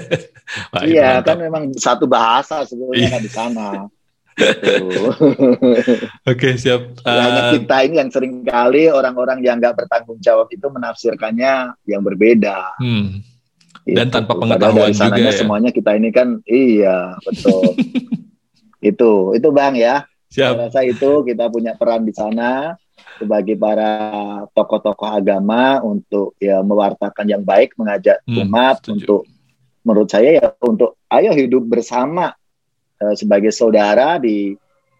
iya 0.87 1.19
kan 1.19 1.35
memang 1.35 1.75
satu 1.75 2.07
bahasa 2.07 2.63
sebenarnya 2.63 3.11
kan 3.11 3.21
di 3.23 3.31
sana 3.31 3.67
Oke 6.31 6.57
siap. 6.61 7.01
Uh, 7.01 7.57
kita 7.57 7.77
ini 7.89 7.95
yang 7.97 8.11
sering 8.13 8.45
kali 8.45 8.85
orang-orang 8.85 9.41
yang 9.41 9.57
nggak 9.57 9.73
bertanggung 9.73 10.21
jawab 10.21 10.45
itu 10.53 10.69
menafsirkannya 10.69 11.73
yang 11.89 12.01
berbeda. 12.05 12.77
Hmm. 12.77 13.25
Dan 13.87 14.13
tanpa 14.13 14.37
pengetahuan 14.37 14.93
juga 14.93 15.17
ya. 15.17 15.33
Semuanya 15.33 15.71
kita 15.73 15.97
ini 15.97 16.13
kan 16.13 16.37
iya 16.45 17.17
betul. 17.25 17.73
itu 18.93 19.11
itu 19.33 19.47
bang 19.49 19.73
ya. 19.73 20.05
Siap. 20.29 20.53
Saya 20.53 20.61
rasa 20.69 20.81
itu 20.85 21.25
kita 21.25 21.49
punya 21.49 21.73
peran 21.73 22.05
di 22.05 22.13
sana 22.13 22.77
sebagai 23.17 23.57
para 23.57 23.89
tokoh-tokoh 24.53 25.09
agama 25.09 25.81
untuk 25.81 26.37
ya 26.37 26.61
mewartakan 26.61 27.25
yang 27.25 27.41
baik, 27.41 27.73
mengajak 27.73 28.21
hmm, 28.29 28.45
umat 28.45 28.85
untuk 28.93 29.25
menurut 29.81 30.09
saya 30.11 30.37
ya 30.37 30.47
untuk 30.61 31.01
ayo 31.09 31.33
hidup 31.33 31.65
bersama 31.65 32.36
uh, 33.01 33.15
sebagai 33.17 33.53
saudara 33.53 34.17
di 34.21 34.57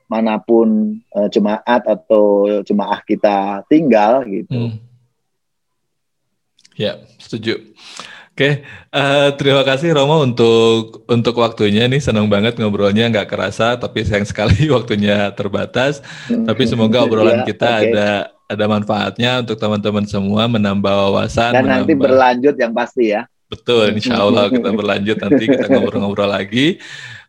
mana 0.08 0.40
pun 0.40 0.98
uh, 1.12 1.28
jemaat 1.28 1.84
atau 1.84 2.48
jemaah 2.64 3.04
kita 3.04 3.64
tinggal 3.68 4.24
gitu. 4.24 4.72
Hmm. 4.72 4.80
Ya, 6.78 7.02
setuju. 7.20 7.60
Oke, 8.38 8.62
uh, 8.94 9.34
terima 9.34 9.66
kasih 9.66 9.98
Romo 9.98 10.22
untuk 10.22 11.02
untuk 11.10 11.42
waktunya 11.42 11.90
nih 11.90 11.98
senang 11.98 12.30
banget 12.30 12.62
ngobrolnya 12.62 13.10
nggak 13.10 13.34
kerasa 13.34 13.82
tapi 13.82 14.06
sayang 14.06 14.30
sekali 14.30 14.70
waktunya 14.78 15.34
terbatas. 15.34 16.06
Hmm. 16.30 16.46
Tapi 16.46 16.70
semoga 16.70 17.02
obrolan 17.02 17.42
ya, 17.42 17.46
kita 17.50 17.66
okay. 17.66 17.90
ada 17.90 18.10
ada 18.46 18.66
manfaatnya 18.70 19.42
untuk 19.42 19.58
teman-teman 19.58 20.06
semua 20.06 20.46
menambah 20.46 20.86
wawasan. 20.86 21.50
Dan 21.50 21.66
menambah... 21.66 21.82
nanti 21.82 21.94
berlanjut 21.98 22.56
yang 22.62 22.74
pasti 22.78 23.10
ya. 23.10 23.26
Betul, 23.48 23.98
insya 23.98 24.22
Allah 24.22 24.54
kita 24.54 24.70
berlanjut 24.80 25.18
nanti 25.18 25.44
kita 25.50 25.66
ngobrol-ngobrol 25.74 26.30
lagi. 26.30 26.78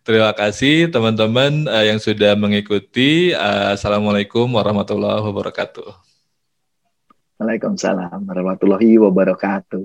Terima 0.08 0.32
kasih 0.32 0.88
teman-teman 0.88 1.68
uh, 1.68 1.84
yang 1.84 2.00
sudah 2.00 2.32
mengikuti. 2.32 3.36
Uh, 3.36 3.76
Assalamualaikum 3.76 4.48
warahmatullahi 4.48 5.20
wabarakatuh. 5.20 5.84
Waalaikumsalam 7.36 8.24
warahmatullahi 8.24 8.96
wabarakatuh. 8.96 9.84